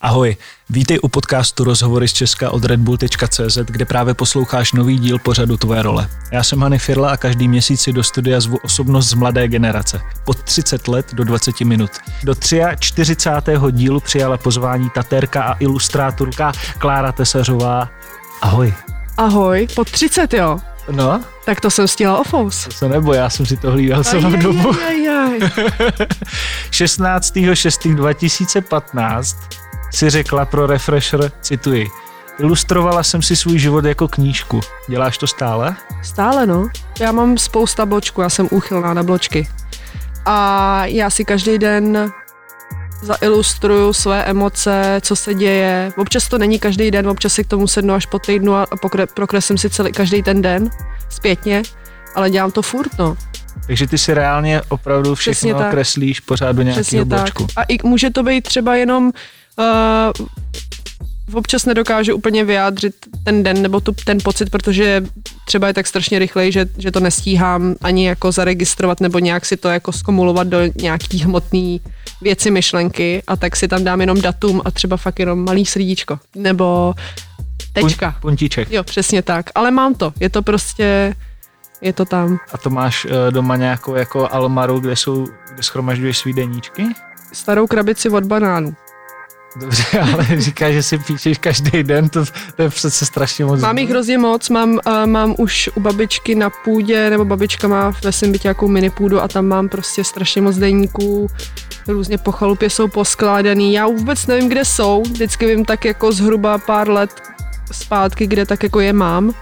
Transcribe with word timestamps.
Ahoj, 0.00 0.36
vítej 0.70 0.98
u 1.02 1.08
podcastu 1.08 1.64
Rozhovory 1.64 2.08
z 2.08 2.12
Česka 2.12 2.50
od 2.50 2.64
redbull.cz, 2.64 3.58
kde 3.64 3.84
právě 3.84 4.14
posloucháš 4.14 4.72
nový 4.72 4.98
díl 4.98 5.18
pořadu 5.18 5.56
Tvoje 5.56 5.82
role. 5.82 6.08
Já 6.32 6.42
jsem 6.44 6.60
Hany 6.62 6.78
Firla 6.78 7.10
a 7.10 7.16
každý 7.16 7.48
měsíc 7.48 7.80
si 7.80 7.92
do 7.92 8.02
studia 8.02 8.40
zvu 8.40 8.58
osobnost 8.62 9.08
z 9.08 9.14
mladé 9.14 9.48
generace. 9.48 10.00
Pod 10.24 10.42
30 10.42 10.88
let 10.88 11.14
do 11.14 11.24
20 11.24 11.60
minut. 11.60 11.90
Do 12.24 12.34
43. 12.78 13.52
dílu 13.70 14.00
přijala 14.00 14.36
pozvání 14.38 14.90
tatérka 14.90 15.42
a 15.42 15.56
ilustrátorka 15.58 16.52
Klára 16.78 17.12
Tesařová. 17.12 17.88
Ahoj. 18.42 18.74
Ahoj, 19.16 19.68
po 19.74 19.84
30 19.84 20.34
jo. 20.34 20.58
No, 20.90 21.20
Tak 21.44 21.60
to 21.60 21.70
jsem 21.70 21.88
stihla 21.88 22.18
ofous. 22.18 22.64
to 22.64 22.72
se 22.72 22.88
nebo, 22.88 23.14
já 23.14 23.30
jsem 23.30 23.46
si 23.46 23.56
to 23.56 23.70
hlídal 23.70 24.04
celou 24.04 24.36
dobu. 24.36 24.72
16.6.2015 26.70 29.36
si 29.90 30.10
řekla 30.10 30.44
pro 30.44 30.66
Refresher, 30.66 31.32
cituji, 31.40 31.86
ilustrovala 32.38 33.02
jsem 33.02 33.22
si 33.22 33.36
svůj 33.36 33.58
život 33.58 33.84
jako 33.84 34.08
knížku. 34.08 34.60
Děláš 34.88 35.18
to 35.18 35.26
stále? 35.26 35.76
Stále 36.02 36.46
no. 36.46 36.68
Já 37.00 37.12
mám 37.12 37.38
spousta 37.38 37.86
bločků, 37.86 38.20
já 38.20 38.30
jsem 38.30 38.48
úchylná 38.50 38.94
na 38.94 39.02
bločky. 39.02 39.48
A 40.26 40.86
já 40.86 41.10
si 41.10 41.24
každý 41.24 41.58
den 41.58 42.12
zailustruju 43.02 43.92
své 43.92 44.24
emoce, 44.24 45.00
co 45.00 45.16
se 45.16 45.34
děje. 45.34 45.92
Občas 45.96 46.28
to 46.28 46.38
není 46.38 46.58
každý 46.58 46.90
den, 46.90 47.08
občas 47.08 47.32
si 47.32 47.44
k 47.44 47.46
tomu 47.46 47.66
sednu 47.66 47.94
až 47.94 48.06
po 48.06 48.18
týdnu 48.18 48.54
a 48.54 48.66
pokre, 48.80 49.06
prokreslím 49.06 49.58
si 49.58 49.70
celý, 49.70 49.92
každý 49.92 50.22
ten 50.22 50.42
den 50.42 50.70
zpětně, 51.08 51.62
ale 52.14 52.30
dělám 52.30 52.50
to 52.50 52.62
furt, 52.62 52.98
no. 52.98 53.16
Takže 53.66 53.86
ty 53.86 53.98
si 53.98 54.14
reálně 54.14 54.62
opravdu 54.68 55.14
všechno 55.14 55.64
kreslíš 55.70 56.20
pořád 56.20 56.56
do 56.56 56.62
nějakého 56.62 57.04
bločku. 57.04 57.46
A 57.56 57.62
i 57.62 57.78
může 57.82 58.10
to 58.10 58.22
být 58.22 58.42
třeba 58.42 58.76
jenom 58.76 59.12
uh, 59.58 60.26
občas 61.32 61.66
nedokážu 61.66 62.14
úplně 62.14 62.44
vyjádřit 62.44 62.94
ten 63.24 63.42
den 63.42 63.62
nebo 63.62 63.80
tu, 63.80 63.92
ten 64.04 64.18
pocit, 64.24 64.50
protože 64.50 65.04
třeba 65.46 65.66
je 65.66 65.74
tak 65.74 65.86
strašně 65.86 66.18
rychlej, 66.18 66.52
že, 66.52 66.66
že 66.78 66.90
to 66.90 67.00
nestíhám 67.00 67.74
ani 67.82 68.06
jako 68.06 68.32
zaregistrovat 68.32 69.00
nebo 69.00 69.18
nějak 69.18 69.46
si 69.46 69.56
to 69.56 69.68
jako 69.68 69.92
skomulovat 69.92 70.46
do 70.46 70.58
nějaký 70.80 71.18
hmotný 71.18 71.80
věci, 72.20 72.50
myšlenky 72.50 73.22
a 73.26 73.36
tak 73.36 73.56
si 73.56 73.68
tam 73.68 73.84
dám 73.84 74.00
jenom 74.00 74.20
datum 74.20 74.62
a 74.64 74.70
třeba 74.70 74.96
fakt 74.96 75.18
jenom 75.18 75.44
malý 75.44 75.66
srdíčko 75.66 76.18
nebo 76.34 76.94
tečka. 77.72 78.10
Pun- 78.10 78.20
puntíček. 78.20 78.70
Jo, 78.70 78.82
přesně 78.82 79.22
tak. 79.22 79.50
Ale 79.54 79.70
mám 79.70 79.94
to. 79.94 80.12
Je 80.20 80.30
to 80.30 80.42
prostě, 80.42 81.14
je 81.80 81.92
to 81.92 82.04
tam. 82.04 82.38
A 82.52 82.58
to 82.58 82.70
máš 82.70 83.06
eh, 83.10 83.30
doma 83.30 83.56
nějakou 83.56 83.94
jako 83.94 84.28
almaru, 84.32 84.80
kde 84.80 84.96
jsou, 84.96 85.26
kde 85.54 85.62
schromažďuješ 85.62 86.18
svý 86.18 86.32
deníčky? 86.32 86.82
Starou 87.32 87.66
krabici 87.66 88.10
od 88.10 88.24
banánů. 88.24 88.74
Dobře, 89.56 90.00
ale 90.14 90.26
říkáš, 90.40 90.74
že 90.74 90.82
si 90.82 90.98
píšeš 90.98 91.38
každý 91.38 91.82
den, 91.82 92.08
to, 92.08 92.24
to 92.56 92.62
je 92.62 92.68
přece 92.68 93.06
strašně 93.06 93.44
moc. 93.44 93.60
Mám 93.60 93.78
jich 93.78 93.90
hrozně 93.90 94.18
moc, 94.18 94.48
mám, 94.48 94.80
uh, 94.86 95.06
mám 95.06 95.34
už 95.38 95.70
u 95.74 95.80
babičky 95.80 96.34
na 96.34 96.50
půdě, 96.50 97.10
nebo 97.10 97.24
babička 97.24 97.68
má 97.68 97.92
ve 98.04 98.12
svém 98.12 98.32
bytě 98.32 98.48
nějakou 98.48 98.68
mini 98.68 98.90
půdu 98.90 99.20
a 99.20 99.28
tam 99.28 99.46
mám 99.46 99.68
prostě 99.68 100.04
strašně 100.04 100.42
moc 100.42 100.56
deníků, 100.56 101.30
různě 101.88 102.18
po 102.18 102.32
chalupě 102.32 102.70
jsou 102.70 102.88
poskládaný, 102.88 103.72
já 103.72 103.86
vůbec 103.86 104.26
nevím, 104.26 104.48
kde 104.48 104.64
jsou, 104.64 105.02
vždycky 105.02 105.46
vím 105.46 105.64
tak 105.64 105.84
jako 105.84 106.12
zhruba 106.12 106.58
pár 106.58 106.90
let 106.90 107.10
zpátky, 107.72 108.26
kde 108.26 108.46
tak 108.46 108.62
jako 108.62 108.80
je 108.80 108.92
mám 108.92 109.34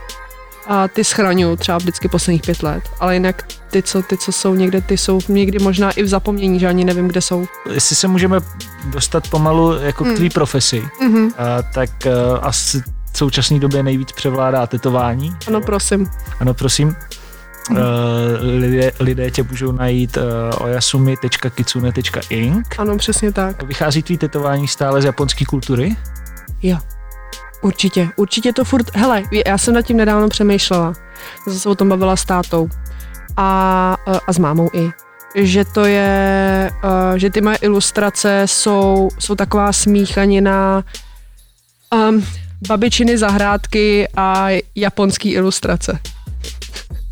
a 0.69 0.89
ty 0.89 1.05
schraňuju 1.05 1.57
třeba 1.57 1.79
vždycky 1.79 2.09
posledních 2.09 2.43
pět 2.43 2.63
let, 2.63 2.83
ale 3.01 3.15
jinak 3.15 3.43
ty, 3.71 3.83
co, 3.83 4.03
ty, 4.03 4.17
co 4.17 4.33
jsou 4.33 4.55
někde, 4.55 4.81
ty 4.81 4.99
jsou 4.99 5.21
někdy 5.29 5.59
možná 5.59 5.91
i 5.91 6.03
v 6.03 6.09
zapomnění, 6.09 6.61
že 6.61 6.69
ani 6.69 6.85
nevím, 6.85 7.09
kde 7.09 7.21
jsou. 7.21 7.47
Jestli 7.73 7.97
se 7.97 8.09
můžeme 8.09 8.41
dostat 8.85 9.29
pomalu 9.29 9.73
jako 9.81 10.05
k 10.05 10.07
Hmm. 10.07 10.17
tvý 10.17 10.31
profesi, 10.31 10.89
Mhm. 11.03 11.29
a, 11.39 11.63
tak 11.63 11.91
a, 12.07 12.37
asi 12.39 12.83
v 13.13 13.19
současné 13.19 13.59
době 13.59 13.83
nejvíc 13.83 14.13
převládá 14.13 14.67
tetování. 14.67 15.37
Ano, 15.49 15.61
prosím. 15.61 16.11
Ano, 16.41 16.55
prosím. 16.55 16.97
Uh, 17.71 17.77
lidé, 18.59 18.93
lidé 19.01 19.31
tě 19.31 19.43
můžou 19.43 19.73
najít 19.73 20.17
uh, 20.17 20.23
oyasumi.kitsune.ink. 20.67 22.75
Ano, 22.79 22.97
přesně 22.97 23.33
tak. 23.33 23.63
Vychází 23.63 24.03
tvý 24.03 24.19
tetování 24.19 24.69
stále 24.69 25.03
z 25.03 25.05
japonské 25.05 25.45
kultury? 25.45 25.97
Jo. 26.63 26.79
Určitě, 27.63 28.09
určitě 28.17 28.53
to 28.53 28.65
furt, 28.65 28.97
hele, 28.97 29.23
já 29.47 29.59
jsem 29.59 29.75
nad 29.75 29.83
tím 29.83 29.97
nedávno 29.97 30.29
přemýšlela, 30.29 30.93
zase 31.47 31.61
se 31.61 31.69
o 31.69 31.75
tom 31.75 31.89
bavila 31.89 32.17
s 32.17 32.25
tátou 32.25 32.69
a, 33.37 33.97
a 34.27 34.33
s 34.33 34.39
mámou 34.39 34.71
i, 34.73 34.91
že 35.35 35.65
to 35.65 35.85
je, 35.85 36.71
eh, 36.85 37.19
že 37.19 37.31
ty 37.31 37.41
moje 37.41 37.57
ilustrace 37.57 38.43
jsou, 38.47 39.09
jsou 39.19 39.35
taková 39.35 39.73
smíchanina 39.73 40.85
um, 41.95 42.25
babičiny 42.69 43.19
zahrádky 43.19 44.09
a 44.17 44.47
japonský 44.75 45.31
ilustrace. 45.33 45.99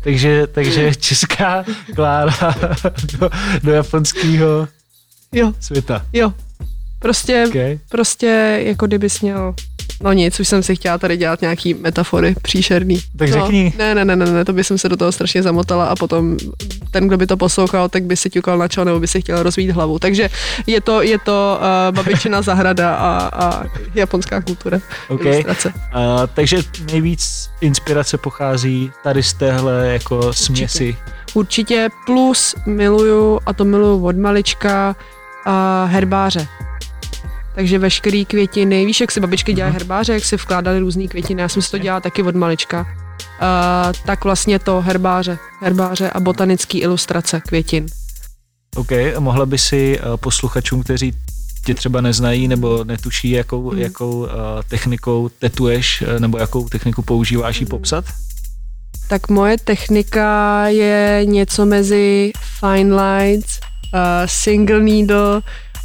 Takže, 0.03 0.47
takže 0.47 0.95
česká 0.95 1.65
Klára 1.95 2.55
do, 3.19 3.29
do 3.63 3.71
japonského 3.71 4.67
Jo, 5.31 5.53
světa. 5.59 6.05
jo. 6.13 6.33
Prostě, 6.99 7.45
Okay. 7.47 7.79
prostě 7.89 8.59
jako 8.65 8.87
kdybys 8.87 9.21
měl 9.21 9.55
No 10.03 10.13
nic, 10.13 10.39
už 10.39 10.47
jsem 10.47 10.63
si 10.63 10.75
chtěla 10.75 10.97
tady 10.97 11.17
dělat 11.17 11.41
nějaký 11.41 11.73
metafory 11.73 12.35
příšerný. 12.41 12.99
Tak 13.17 13.29
no, 13.29 13.41
řekni. 13.41 13.73
Ne, 13.77 13.95
ne, 13.95 14.05
ne, 14.05 14.15
ne, 14.15 14.25
ne, 14.25 14.45
to 14.45 14.53
by 14.53 14.63
jsem 14.63 14.77
se 14.77 14.89
do 14.89 14.97
toho 14.97 15.11
strašně 15.11 15.43
zamotala 15.43 15.85
a 15.85 15.95
potom 15.95 16.37
ten, 16.91 17.07
kdo 17.07 17.17
by 17.17 17.27
to 17.27 17.37
poslouchal, 17.37 17.89
tak 17.89 18.03
by 18.03 18.17
si 18.17 18.29
ťukal 18.29 18.57
na 18.57 18.67
čelo 18.67 18.85
nebo 18.85 18.99
by 18.99 19.07
si 19.07 19.21
chtěl 19.21 19.43
rozvít 19.43 19.71
hlavu. 19.71 19.99
Takže 19.99 20.29
je 20.67 20.81
to, 20.81 21.01
je 21.01 21.19
to 21.19 21.59
uh, 21.59 21.95
babičina 21.95 22.41
zahrada 22.41 22.95
a, 22.95 23.29
a 23.45 23.63
japonská 23.95 24.41
kultura. 24.41 24.79
Okay. 25.09 25.31
Ilustrace. 25.31 25.73
Uh, 25.75 25.81
takže 26.33 26.57
nejvíc 26.91 27.49
inspirace 27.61 28.17
pochází 28.17 28.91
tady 29.03 29.23
z 29.23 29.33
téhle 29.33 29.87
jako 29.87 30.33
směsi. 30.33 30.97
Určitě 31.33 31.89
plus 32.05 32.55
miluju, 32.65 33.39
a 33.45 33.53
to 33.53 33.65
miluju 33.65 34.05
od 34.05 34.17
malička, 34.17 34.95
uh, 35.47 35.91
herbáře. 35.91 36.47
Takže 37.57 37.79
veškerý 37.79 38.25
květiny, 38.25 38.85
víš, 38.85 39.01
jak 39.01 39.11
si 39.11 39.19
babičky 39.19 39.53
dělají 39.53 39.71
Mhm. 39.71 39.79
herbáře, 39.79 40.13
jak 40.13 40.25
si 40.25 40.35
vkládali 40.35 40.79
různý 40.79 41.07
květiny, 41.07 41.41
já 41.41 41.49
jsem 41.49 41.61
si 41.61 41.71
to 41.71 41.77
dělala 41.77 42.01
taky 42.01 42.23
od 42.23 42.35
malička. 42.35 42.81
Uh, 42.81 43.93
tak 44.05 44.23
vlastně 44.23 44.59
to 44.59 44.81
herbáře, 44.81 45.37
herbáře 45.61 46.09
a 46.09 46.19
botanický 46.19 46.79
ilustrace 46.79 47.41
květin. 47.47 47.85
OK, 48.75 48.91
a 48.91 49.19
mohla 49.19 49.45
by 49.45 49.57
si 49.57 49.99
uh, 49.99 50.17
posluchačům, 50.17 50.83
kteří 50.83 51.13
tě 51.65 51.73
třeba 51.75 52.01
neznají 52.01 52.47
nebo 52.47 52.83
netuší, 52.83 53.29
jakou, 53.31 53.69
Hmm. 53.69 53.79
jakou 53.79 54.11
uh, 54.19 54.27
technikou 54.69 55.29
tetuješ 55.39 56.03
nebo 56.19 56.37
jakou 56.37 56.69
techniku 56.69 57.01
používáš, 57.01 57.59
ji 57.59 57.65
popsat? 57.65 58.05
Tak 59.07 59.29
moje 59.29 59.57
technika 59.57 60.63
je 60.67 61.21
něco 61.25 61.65
mezi 61.65 62.31
fine 62.59 62.95
lines, 63.01 63.45
uh, 63.93 63.99
single 64.25 64.79
needle 64.79 65.41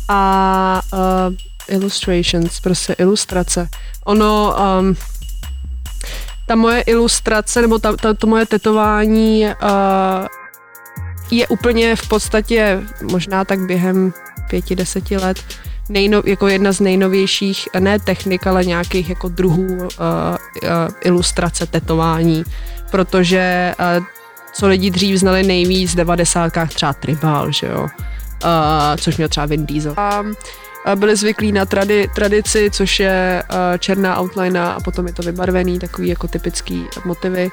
a 0.09 0.81
uh, 0.93 1.35
illustrations, 1.69 2.61
prostě 2.61 2.93
ilustrace. 2.93 3.69
Ono, 4.05 4.57
um, 4.81 4.97
ta 6.47 6.55
moje 6.57 6.81
ilustrace, 6.81 7.63
nebo 7.63 7.79
ta, 7.79 7.97
ta, 7.97 8.15
to 8.15 8.27
moje 8.27 8.47
tetování 8.47 9.47
uh, 9.63 10.27
je 11.31 11.49
úplně 11.49 11.97
v 11.97 12.09
podstatě 12.09 12.81
možná 13.03 13.45
tak 13.45 13.61
během 13.61 14.13
pěti, 14.51 14.77
deseti 14.77 15.17
let 15.17 15.45
nejno, 15.89 16.23
jako 16.27 16.49
jedna 16.49 16.73
z 16.73 16.81
nejnovějších, 16.81 17.69
ne 17.79 17.99
technik, 17.99 18.47
ale 18.47 18.65
nějakých 18.65 19.09
jako 19.09 19.29
druhů 19.29 19.77
uh, 19.77 19.87
uh, 19.87 19.89
ilustrace, 21.01 21.67
tetování, 21.67 22.45
protože 22.91 23.75
uh, 23.99 24.05
co 24.53 24.69
lidi 24.69 24.91
dřív 24.91 25.17
znali 25.17 25.43
nejvíc 25.43 25.93
v 25.93 25.97
devadesátkách, 25.97 26.75
třeba 26.75 26.93
Tribal, 26.93 27.53
že 27.53 27.67
jo, 27.67 27.83
uh, 27.83 27.89
což 28.97 29.17
měl 29.17 29.29
třeba 29.29 29.47
Vin 29.47 29.67
Diesel. 29.67 29.95
A 29.97 30.23
byli 30.95 31.17
zvyklí 31.17 31.53
na 31.53 31.67
tradi, 31.67 32.09
tradici, 32.15 32.71
což 32.71 33.01
je 33.01 33.43
uh, 33.51 33.57
černá 33.79 34.21
outline 34.21 34.61
a 34.61 34.81
potom 34.85 35.07
je 35.07 35.13
to 35.13 35.23
vybarvený, 35.23 35.79
takový 35.79 36.09
jako 36.09 36.29
typický 36.29 36.87
motivy. 37.05 37.51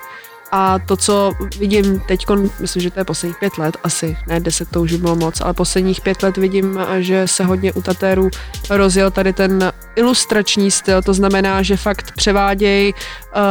A 0.52 0.80
to, 0.80 0.98
co 0.98 1.34
vidím 1.60 2.00
teď, 2.00 2.26
myslím, 2.60 2.82
že 2.82 2.92
to 2.92 3.00
je 3.00 3.04
posledních 3.04 3.38
pět 3.38 3.58
let 3.58 3.78
asi, 3.84 4.18
ne 4.28 4.40
deset, 4.40 4.70
to 4.70 4.82
už 4.82 4.92
by 4.92 4.98
bylo 4.98 5.16
moc, 5.16 5.42
ale 5.42 5.54
posledních 5.54 6.02
pět 6.02 6.24
let 6.24 6.38
vidím, 6.38 6.80
že 7.00 7.28
se 7.28 7.44
hodně 7.44 7.74
u 7.74 7.82
tatérů 7.82 8.30
rozjel 8.70 9.12
tady 9.12 9.34
ten 9.34 9.72
ilustrační 9.96 10.72
styl, 10.72 11.02
to 11.02 11.14
znamená, 11.14 11.62
že 11.62 11.78
fakt 11.78 12.12
převádějí 12.16 12.94
uh, 12.94 13.42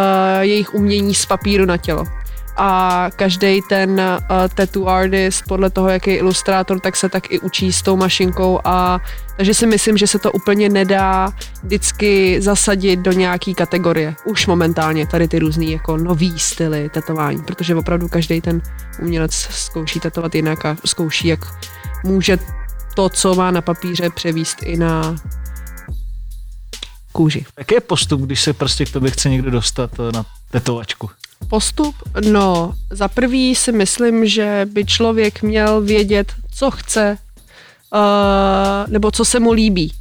jejich 0.40 0.74
umění 0.74 1.14
z 1.14 1.26
papíru 1.26 1.64
na 1.64 1.76
tělo. 1.76 2.04
A 2.58 3.10
každý 3.16 3.62
ten 3.68 3.90
uh, 3.90 4.48
tattoo 4.54 4.86
artist, 4.86 5.44
podle 5.48 5.70
toho, 5.70 5.88
jaký 5.88 6.10
je 6.10 6.16
ilustrátor, 6.16 6.80
tak 6.80 6.96
se 6.96 7.08
tak 7.08 7.30
i 7.30 7.40
učí 7.40 7.72
s 7.72 7.82
tou 7.82 7.96
mašinkou 7.96 8.60
a 8.64 9.00
takže 9.36 9.54
si 9.54 9.66
myslím, 9.66 9.96
že 9.96 10.06
se 10.06 10.18
to 10.18 10.32
úplně 10.32 10.68
nedá 10.68 11.32
vždycky 11.62 12.42
zasadit 12.42 12.96
do 12.96 13.12
nějaký 13.12 13.54
kategorie. 13.54 14.14
Už 14.24 14.46
momentálně 14.46 15.06
tady 15.06 15.28
ty 15.28 15.38
různý 15.38 15.72
jako 15.72 15.96
nový 15.96 16.38
styly 16.38 16.88
tetování, 16.88 17.42
protože 17.42 17.74
opravdu 17.74 18.08
každý 18.08 18.40
ten 18.40 18.62
umělec 19.02 19.32
zkouší 19.34 20.00
tetovat 20.00 20.34
jinak 20.34 20.64
a 20.64 20.76
zkouší, 20.84 21.28
jak 21.28 21.40
může 22.04 22.38
to, 22.94 23.08
co 23.08 23.34
má 23.34 23.50
na 23.50 23.60
papíře, 23.60 24.10
převíst 24.10 24.62
i 24.62 24.76
na 24.76 25.16
kůži. 27.12 27.46
Jaký 27.58 27.74
je 27.74 27.80
postup, 27.80 28.20
když 28.20 28.40
se 28.40 28.52
prostě 28.52 28.84
k 28.84 28.92
tobě 28.92 29.10
chce 29.10 29.30
někdo 29.30 29.50
dostat 29.50 29.90
eh, 30.00 30.12
na 30.12 30.26
tetovačku? 30.50 31.10
Postup? 31.48 31.94
No, 32.30 32.74
za 32.90 33.08
prvý 33.08 33.54
si 33.54 33.72
myslím, 33.72 34.26
že 34.26 34.66
by 34.72 34.84
člověk 34.84 35.42
měl 35.42 35.80
vědět, 35.80 36.32
co 36.54 36.70
chce, 36.70 37.18
uh, 37.94 38.92
nebo 38.92 39.10
co 39.10 39.24
se 39.24 39.40
mu 39.40 39.52
líbí 39.52 39.92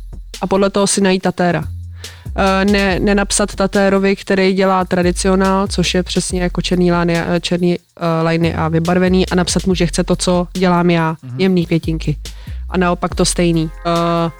a 0.41 0.47
podle 0.47 0.69
toho 0.69 0.87
si 0.87 1.01
najít 1.01 1.23
tatéra. 1.23 1.63
Uh, 1.63 2.71
ne, 2.71 2.99
nenapsat 2.99 3.55
tatérovi, 3.55 4.15
který 4.15 4.53
dělá 4.53 4.85
tradicionál, 4.85 5.67
což 5.67 5.93
je 5.93 6.03
přesně 6.03 6.41
jako 6.41 6.61
černý, 6.61 6.91
lány, 6.91 7.17
černý 7.41 7.77
uh, 7.79 8.27
liny 8.27 8.55
a 8.55 8.67
vybarvený 8.67 9.29
a 9.29 9.35
napsat 9.35 9.65
mu, 9.65 9.75
že 9.75 9.85
chce 9.85 10.03
to, 10.03 10.15
co 10.15 10.47
dělám 10.53 10.89
já, 10.89 11.13
mm-hmm. 11.13 11.35
jemný 11.37 11.65
květinky. 11.65 12.17
A 12.69 12.77
naopak 12.77 13.15
to 13.15 13.25
stejný. 13.25 13.63
Uh, 13.63 14.31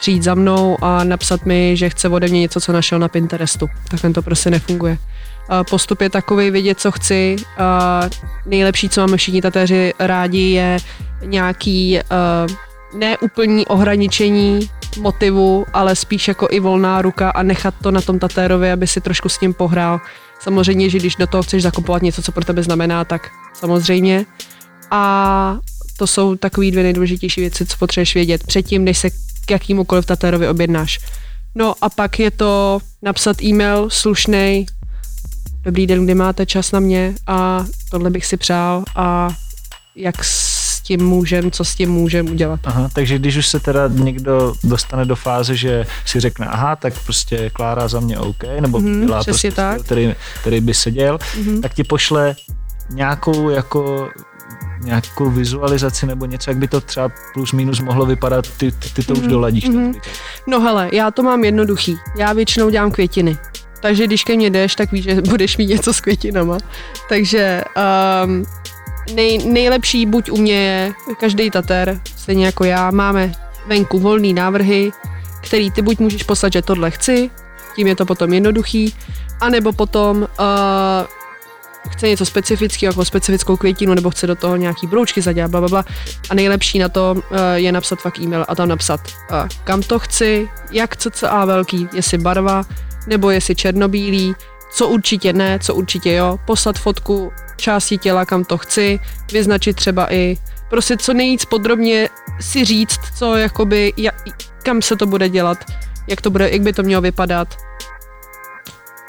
přijít 0.00 0.22
za 0.22 0.34
mnou 0.34 0.76
a 0.82 1.04
napsat 1.04 1.46
mi, 1.46 1.76
že 1.76 1.90
chce 1.90 2.08
ode 2.08 2.28
mě 2.28 2.40
něco, 2.40 2.60
co 2.60 2.72
našel 2.72 2.98
na 2.98 3.08
Pinterestu. 3.08 3.68
Takhle 3.90 4.12
to 4.12 4.22
prostě 4.22 4.50
nefunguje. 4.50 4.98
Postup 5.70 6.00
je 6.00 6.10
takový, 6.10 6.50
vědět, 6.50 6.80
co 6.80 6.90
chci. 6.90 7.36
Nejlepší, 8.46 8.88
co 8.88 9.00
máme 9.00 9.16
všichni 9.16 9.42
tatéři 9.42 9.92
rádi, 9.98 10.40
je 10.40 10.78
nějaký 11.24 11.98
neúplní 12.94 13.66
ohraničení 13.66 14.70
motivu, 15.00 15.66
ale 15.72 15.96
spíš 15.96 16.28
jako 16.28 16.48
i 16.50 16.60
volná 16.60 17.02
ruka 17.02 17.30
a 17.30 17.42
nechat 17.42 17.74
to 17.82 17.90
na 17.90 18.00
tom 18.00 18.18
tatérovi, 18.18 18.72
aby 18.72 18.86
si 18.86 19.00
trošku 19.00 19.28
s 19.28 19.40
ním 19.40 19.54
pohrál. 19.54 20.00
Samozřejmě, 20.40 20.90
že 20.90 20.98
když 20.98 21.16
do 21.16 21.26
toho 21.26 21.42
chceš 21.42 21.62
zakopovat 21.62 22.02
něco, 22.02 22.22
co 22.22 22.32
pro 22.32 22.44
tebe 22.44 22.62
znamená, 22.62 23.04
tak 23.04 23.30
samozřejmě. 23.54 24.26
A 24.90 25.58
to 25.98 26.06
jsou 26.06 26.36
takové 26.36 26.70
dvě 26.70 26.82
nejdůležitější 26.82 27.40
věci, 27.40 27.66
co 27.66 27.76
potřebuješ 27.78 28.14
vědět 28.14 28.46
předtím, 28.46 28.84
než 28.84 28.98
se 28.98 29.10
k 29.46 29.50
jakýmukoliv 29.50 30.06
tatérovi 30.06 30.48
objednáš. 30.48 30.98
No 31.54 31.74
a 31.80 31.90
pak 31.90 32.18
je 32.18 32.30
to 32.30 32.78
napsat 33.02 33.42
e-mail 33.42 33.90
slušnej, 33.90 34.66
dobrý 35.68 35.86
den, 35.86 36.04
kdy 36.04 36.14
máte 36.14 36.46
čas 36.46 36.72
na 36.72 36.80
mě 36.80 37.14
a 37.26 37.64
tohle 37.90 38.10
bych 38.10 38.26
si 38.26 38.36
přál 38.36 38.84
a 38.96 39.28
jak 39.96 40.24
s 40.24 40.80
tím 40.80 41.00
můžem, 41.06 41.50
co 41.50 41.64
s 41.64 41.74
tím 41.74 41.90
můžem 41.90 42.30
udělat. 42.30 42.60
Aha, 42.64 42.88
takže 42.92 43.18
když 43.18 43.36
už 43.36 43.48
se 43.48 43.60
teda 43.60 43.88
někdo 43.88 44.54
dostane 44.64 45.04
do 45.04 45.16
fáze, 45.16 45.56
že 45.56 45.86
si 46.06 46.20
řekne, 46.20 46.46
aha, 46.46 46.76
tak 46.76 46.94
prostě 47.04 47.50
Klára 47.50 47.88
za 47.88 48.00
mě 48.00 48.18
OK, 48.18 48.44
nebo 48.60 48.80
mm, 48.80 49.06
dělá 49.06 49.24
prostě 49.24 49.52
tak. 49.52 49.82
který, 49.82 50.14
který 50.40 50.60
by 50.60 50.74
seděl, 50.74 51.18
mm-hmm. 51.18 51.60
tak 51.60 51.74
ti 51.74 51.84
pošle 51.84 52.36
nějakou 52.90 53.50
jako 53.50 54.08
nějakou 54.82 55.30
vizualizaci 55.30 56.06
nebo 56.06 56.26
něco, 56.26 56.50
jak 56.50 56.58
by 56.58 56.68
to 56.68 56.80
třeba 56.80 57.10
plus 57.34 57.52
minus 57.52 57.80
mohlo 57.80 58.06
vypadat, 58.06 58.48
ty, 58.56 58.72
ty, 58.72 58.88
ty 58.94 59.02
to 59.02 59.12
už 59.12 59.20
mhm, 59.20 59.28
doladíš. 59.28 59.64
Mm-hmm. 59.64 60.00
No 60.46 60.60
hele, 60.60 60.90
já 60.92 61.10
to 61.10 61.22
mám 61.22 61.44
jednoduchý. 61.44 61.96
Já 62.18 62.32
většinou 62.32 62.70
dělám 62.70 62.90
květiny. 62.90 63.36
Takže 63.80 64.06
když 64.06 64.24
ke 64.24 64.36
mně 64.36 64.50
jdeš, 64.50 64.74
tak 64.74 64.92
víš, 64.92 65.04
že 65.04 65.22
budeš 65.22 65.56
mít 65.56 65.66
něco 65.66 65.92
s 65.92 66.00
květinama. 66.00 66.58
Takže 67.08 67.62
um, 68.24 68.46
nej, 69.14 69.38
nejlepší 69.38 70.06
buď 70.06 70.30
u 70.30 70.36
mě 70.36 70.54
je 70.54 70.92
každý 71.20 71.50
tater, 71.50 72.00
stejně 72.16 72.46
jako 72.46 72.64
já, 72.64 72.90
máme 72.90 73.32
venku 73.66 73.98
volný 73.98 74.34
návrhy, 74.34 74.90
který 75.42 75.70
ty 75.70 75.82
buď 75.82 75.98
můžeš 75.98 76.22
poslat, 76.22 76.52
že 76.52 76.62
tohle 76.62 76.90
chci, 76.90 77.30
tím 77.76 77.86
je 77.86 77.96
to 77.96 78.06
potom 78.06 78.32
jednoduchý, 78.32 78.94
anebo 79.40 79.72
potom 79.72 80.16
uh, 80.16 80.26
chce 81.90 82.08
něco 82.08 82.26
specifického, 82.26 82.90
jako 82.90 83.04
specifickou 83.04 83.56
květinu, 83.56 83.94
nebo 83.94 84.10
chce 84.10 84.26
do 84.26 84.34
toho 84.34 84.56
nějaký 84.56 84.86
broučky 84.86 85.22
zadělat, 85.22 85.50
bla, 85.50 85.60
bla, 85.60 85.68
bla. 85.68 85.84
A 86.30 86.34
nejlepší 86.34 86.78
na 86.78 86.88
to 86.88 87.14
uh, 87.16 87.38
je 87.54 87.72
napsat 87.72 88.00
fakt 88.00 88.18
e-mail 88.18 88.44
a 88.48 88.54
tam 88.54 88.68
napsat, 88.68 89.00
uh, 89.30 89.48
kam 89.64 89.82
to 89.82 89.98
chci, 89.98 90.48
jak 90.72 90.96
CCA 90.96 91.44
velký, 91.44 91.88
jestli 91.92 92.18
barva, 92.18 92.64
nebo 93.08 93.30
jestli 93.30 93.54
černobílý, 93.54 94.34
co 94.72 94.88
určitě 94.88 95.32
ne, 95.32 95.58
co 95.62 95.74
určitě 95.74 96.12
jo, 96.12 96.38
poslat 96.46 96.78
fotku 96.78 97.32
části 97.56 97.98
těla, 97.98 98.24
kam 98.24 98.44
to 98.44 98.58
chci, 98.58 99.00
vyznačit 99.32 99.76
třeba 99.76 100.12
i 100.12 100.36
prostě 100.70 100.96
co 100.96 101.14
nejvíc 101.14 101.44
podrobně 101.44 102.08
si 102.40 102.64
říct, 102.64 103.00
co 103.18 103.36
jakoby, 103.36 103.92
jak, 103.96 104.14
kam 104.62 104.82
se 104.82 104.96
to 104.96 105.06
bude 105.06 105.28
dělat, 105.28 105.58
jak 106.08 106.20
to 106.20 106.30
bude, 106.30 106.50
jak 106.50 106.60
by 106.60 106.72
to 106.72 106.82
mělo 106.82 107.02
vypadat, 107.02 107.56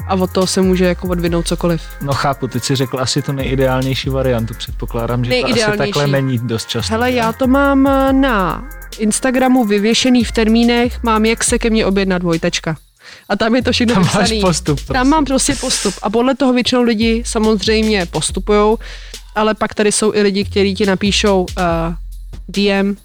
a 0.07 0.15
od 0.15 0.31
toho 0.31 0.47
se 0.47 0.61
může 0.61 0.85
jako 0.85 1.07
odvinout 1.07 1.47
cokoliv. 1.47 1.81
No 2.01 2.13
chápu, 2.13 2.47
ty 2.47 2.59
si 2.59 2.75
řekl 2.75 2.99
asi 2.99 3.21
tu 3.21 3.31
nejideálnější 3.31 4.09
variantu, 4.09 4.53
předpokládám, 4.53 5.25
že 5.25 5.31
to 5.41 5.47
asi 5.47 5.77
takhle 5.77 6.07
není 6.07 6.39
dost 6.39 6.69
často. 6.69 6.93
Hele, 6.93 7.11
já 7.11 7.33
to 7.33 7.47
mám 7.47 7.87
eh, 7.87 8.13
na 8.13 8.67
Instagramu 8.97 9.65
vyvěšený 9.65 10.23
v 10.23 10.31
termínech, 10.31 11.03
mám 11.03 11.25
jak 11.25 11.43
se 11.43 11.59
ke 11.59 11.69
mně 11.69 11.85
objednat 11.85 12.23
Vojtečka. 12.23 12.75
A 13.29 13.35
tam 13.35 13.55
je 13.55 13.61
to 13.61 13.71
všechno 13.71 13.93
tam 13.93 14.03
Máš 14.15 14.33
postup, 14.41 14.75
prostě. 14.75 14.93
Tam 14.93 15.07
mám 15.07 15.25
prostě 15.25 15.55
postup. 15.55 15.93
A 16.01 16.09
podle 16.09 16.35
toho 16.35 16.53
většinou 16.53 16.81
lidi 16.81 17.23
samozřejmě 17.25 18.05
postupujou, 18.05 18.77
ale 19.35 19.53
pak 19.53 19.73
tady 19.73 19.91
jsou 19.91 20.13
i 20.13 20.21
lidi, 20.21 20.43
kteří 20.43 20.75
ti 20.75 20.85
napíšou 20.85 21.41
uh, 21.41 21.47
eh, 21.57 22.83
DM, 22.83 22.95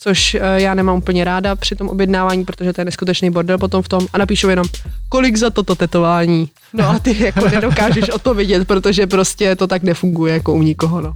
což 0.00 0.34
uh, 0.34 0.40
já 0.56 0.74
nemám 0.74 0.96
úplně 0.96 1.24
ráda 1.24 1.56
při 1.56 1.76
tom 1.76 1.88
objednávání, 1.88 2.44
protože 2.44 2.72
to 2.72 2.80
je 2.80 2.84
neskutečný 2.84 3.30
bordel 3.30 3.58
potom 3.58 3.82
v 3.82 3.88
tom 3.88 4.06
a 4.12 4.18
napíšu 4.18 4.48
jenom, 4.48 4.66
kolik 5.08 5.36
za 5.36 5.50
toto 5.50 5.74
tetování. 5.74 6.48
No 6.72 6.88
a 6.88 6.98
ty 6.98 7.24
jako 7.24 7.48
nedokážeš 7.54 8.08
o 8.08 8.18
to 8.18 8.34
vidět, 8.34 8.68
protože 8.68 9.06
prostě 9.06 9.56
to 9.56 9.66
tak 9.66 9.82
nefunguje 9.82 10.34
jako 10.34 10.54
u 10.54 10.62
nikoho, 10.62 11.00
no. 11.00 11.14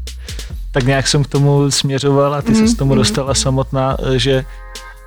Tak 0.72 0.84
nějak 0.84 1.08
jsem 1.08 1.24
k 1.24 1.26
tomu 1.26 1.70
směřoval 1.70 2.34
a 2.34 2.42
ty 2.42 2.52
mm, 2.52 2.56
se 2.56 2.68
s 2.68 2.74
tomu 2.74 2.92
mm. 2.92 2.98
dostala 2.98 3.34
samotná, 3.34 3.96
eh, 4.02 4.18
že 4.18 4.44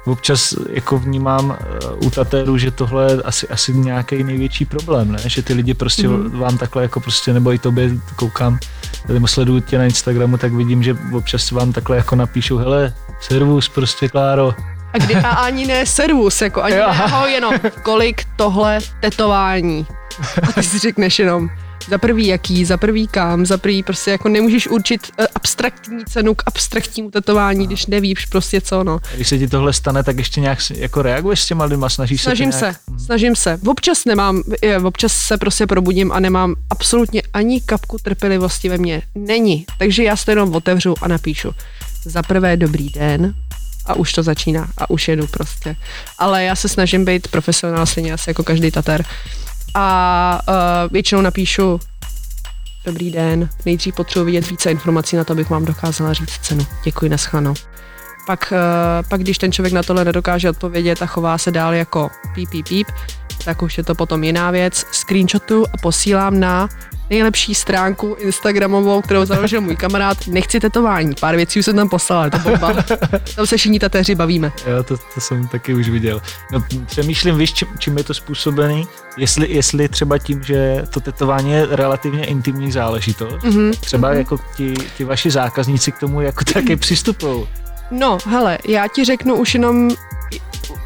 občas 0.05 0.53
jako 0.69 0.99
vnímám 0.99 1.49
uh, 1.49 2.07
u 2.07 2.09
tatéru, 2.09 2.57
že 2.57 2.71
tohle 2.71 3.11
je 3.11 3.21
asi, 3.21 3.47
asi 3.47 3.73
nějaký 3.73 4.23
největší 4.23 4.65
problém, 4.65 5.11
ne? 5.11 5.19
Že 5.25 5.41
ty 5.41 5.53
lidi 5.53 5.73
prostě 5.73 6.07
mm. 6.07 6.39
vám 6.39 6.57
takhle 6.57 6.83
jako 6.83 6.99
prostě, 6.99 7.33
nebo 7.33 7.53
i 7.53 7.57
tobě 7.57 7.91
koukám, 8.15 8.59
tady 9.07 9.19
sleduju 9.25 9.59
tě 9.59 9.77
na 9.77 9.85
Instagramu, 9.85 10.37
tak 10.37 10.53
vidím, 10.53 10.83
že 10.83 10.97
občas 11.13 11.51
vám 11.51 11.73
takhle 11.73 11.97
jako 11.97 12.15
napíšou, 12.15 12.57
hele, 12.57 12.93
servus 13.21 13.69
prostě, 13.69 14.09
Kláro. 14.09 14.55
A, 14.93 14.97
kdy, 14.97 15.15
a 15.15 15.29
ani 15.29 15.67
ne 15.67 15.85
servus, 15.85 16.41
jako 16.41 16.61
ani 16.61 16.75
ne, 16.75 16.83
ahoj, 16.83 17.31
jenom 17.31 17.53
kolik 17.83 18.23
tohle 18.35 18.79
tetování. 18.99 19.87
A 20.43 20.51
ty 20.51 20.63
si 20.63 20.79
řekneš 20.79 21.19
jenom, 21.19 21.49
za 21.89 21.97
prvý 21.97 22.27
jaký, 22.27 22.65
za 22.65 22.77
prvý 22.77 23.07
kam, 23.07 23.45
za 23.45 23.57
prvý 23.57 23.83
prostě 23.83 24.11
jako 24.11 24.29
nemůžeš 24.29 24.67
určit 24.67 25.01
uh, 25.19 25.25
abstraktní 25.35 26.05
cenu 26.05 26.35
k 26.35 26.43
abstraktnímu 26.45 27.11
tetování, 27.11 27.67
když 27.67 27.85
nevíš 27.85 28.25
prostě 28.25 28.61
co, 28.61 28.83
no. 28.83 28.99
Když 29.15 29.27
se 29.27 29.37
ti 29.37 29.47
tohle 29.47 29.73
stane, 29.73 30.03
tak 30.03 30.17
ještě 30.17 30.41
nějak 30.41 30.59
jako 30.75 31.01
reaguješ 31.01 31.41
s 31.41 31.45
těma 31.45 31.65
lidma, 31.65 31.89
snažíš 31.89 32.21
snažím 32.21 32.51
se 32.51 32.59
Snažím 32.59 32.75
se, 32.75 33.03
snažím 33.05 33.35
se. 33.35 33.59
Občas 33.67 34.05
nemám, 34.05 34.43
je, 34.61 34.79
občas 34.79 35.13
se 35.13 35.37
prostě 35.37 35.67
probudím 35.67 36.11
a 36.11 36.19
nemám 36.19 36.55
absolutně 36.69 37.21
ani 37.33 37.61
kapku 37.61 37.97
trpělivosti 37.97 38.69
ve 38.69 38.77
mně. 38.77 39.01
Není. 39.15 39.65
Takže 39.77 40.03
já 40.03 40.15
se 40.15 40.31
jenom 40.31 40.55
otevřu 40.55 40.95
a 41.01 41.07
napíšu. 41.07 41.51
Za 42.05 42.23
prvé 42.23 42.57
dobrý 42.57 42.89
den, 42.89 43.33
a 43.85 43.93
už 43.93 44.13
to 44.13 44.23
začíná 44.23 44.67
a 44.77 44.89
už 44.89 45.07
jedu 45.07 45.27
prostě. 45.27 45.75
Ale 46.17 46.43
já 46.43 46.55
se 46.55 46.69
snažím 46.69 47.05
být 47.05 47.27
profesionál 47.27 47.85
stejně 47.85 48.13
asi 48.13 48.29
jako 48.29 48.43
každý 48.43 48.71
tater 48.71 49.05
a 49.75 50.39
uh, 50.47 50.55
většinou 50.91 51.21
napíšu 51.21 51.79
Dobrý 52.85 53.11
den, 53.11 53.49
nejdřív 53.65 53.95
potřebuji 53.95 54.25
vidět 54.25 54.49
více 54.49 54.71
informací 54.71 55.15
na 55.15 55.23
to, 55.23 55.33
abych 55.33 55.49
vám 55.49 55.65
dokázala 55.65 56.13
říct 56.13 56.39
cenu. 56.41 56.65
Děkuji, 56.83 57.09
naschledanou. 57.09 57.53
Pak, 58.27 58.53
uh, 58.53 59.09
pak 59.09 59.21
když 59.21 59.37
ten 59.37 59.51
člověk 59.51 59.73
na 59.73 59.83
tohle 59.83 60.05
nedokáže 60.05 60.49
odpovědět 60.49 61.01
a 61.01 61.05
chová 61.05 61.37
se 61.37 61.51
dál 61.51 61.73
jako 61.73 62.09
píp, 62.35 62.49
píp, 62.49 62.67
píp, 62.67 62.87
tak 63.45 63.61
už 63.61 63.77
je 63.77 63.83
to 63.83 63.95
potom 63.95 64.23
jiná 64.23 64.51
věc. 64.51 64.85
Screenshotu 64.91 65.65
a 65.73 65.77
posílám 65.77 66.39
na 66.39 66.69
nejlepší 67.09 67.55
stránku 67.55 68.15
Instagramovou, 68.19 69.01
kterou 69.01 69.25
založil 69.25 69.61
můj 69.61 69.75
kamarád. 69.75 70.27
Nechci 70.27 70.59
tetování, 70.59 71.15
pár 71.19 71.35
věcí 71.35 71.59
už 71.59 71.65
jsem 71.65 71.75
tam 71.75 71.89
poslal, 71.89 72.29
to 72.29 72.37
bomba. 72.37 72.73
Tam 73.35 73.45
se 73.45 73.57
všichni 73.57 73.79
tatéři 73.79 74.15
bavíme. 74.15 74.51
Jo, 74.67 74.83
to, 74.83 74.97
to 74.97 75.21
jsem 75.21 75.47
taky 75.47 75.73
už 75.73 75.89
viděl. 75.89 76.21
No, 76.51 76.63
přemýšlím, 76.85 77.37
víš, 77.37 77.53
čím, 77.53 77.67
čím 77.79 77.97
je 77.97 78.03
to 78.03 78.13
způsobený? 78.13 78.87
Jestli, 79.17 79.53
jestli 79.53 79.89
třeba 79.89 80.17
tím, 80.17 80.43
že 80.43 80.83
to 80.89 80.99
tetování 80.99 81.51
je 81.51 81.67
relativně 81.69 82.25
intimní 82.25 82.71
záležitost, 82.71 83.43
mm-hmm. 83.43 83.79
třeba 83.79 84.11
mm-hmm. 84.11 84.17
jako 84.17 84.39
ti, 84.55 84.73
ti 84.97 85.03
vaši 85.03 85.31
zákazníci 85.31 85.91
k 85.91 85.99
tomu 85.99 86.21
jako 86.21 86.43
taky 86.43 86.75
přistupují. 86.75 87.47
No, 87.91 88.17
hele, 88.25 88.57
já 88.67 88.87
ti 88.87 89.05
řeknu 89.05 89.35
už 89.35 89.53
jenom 89.53 89.89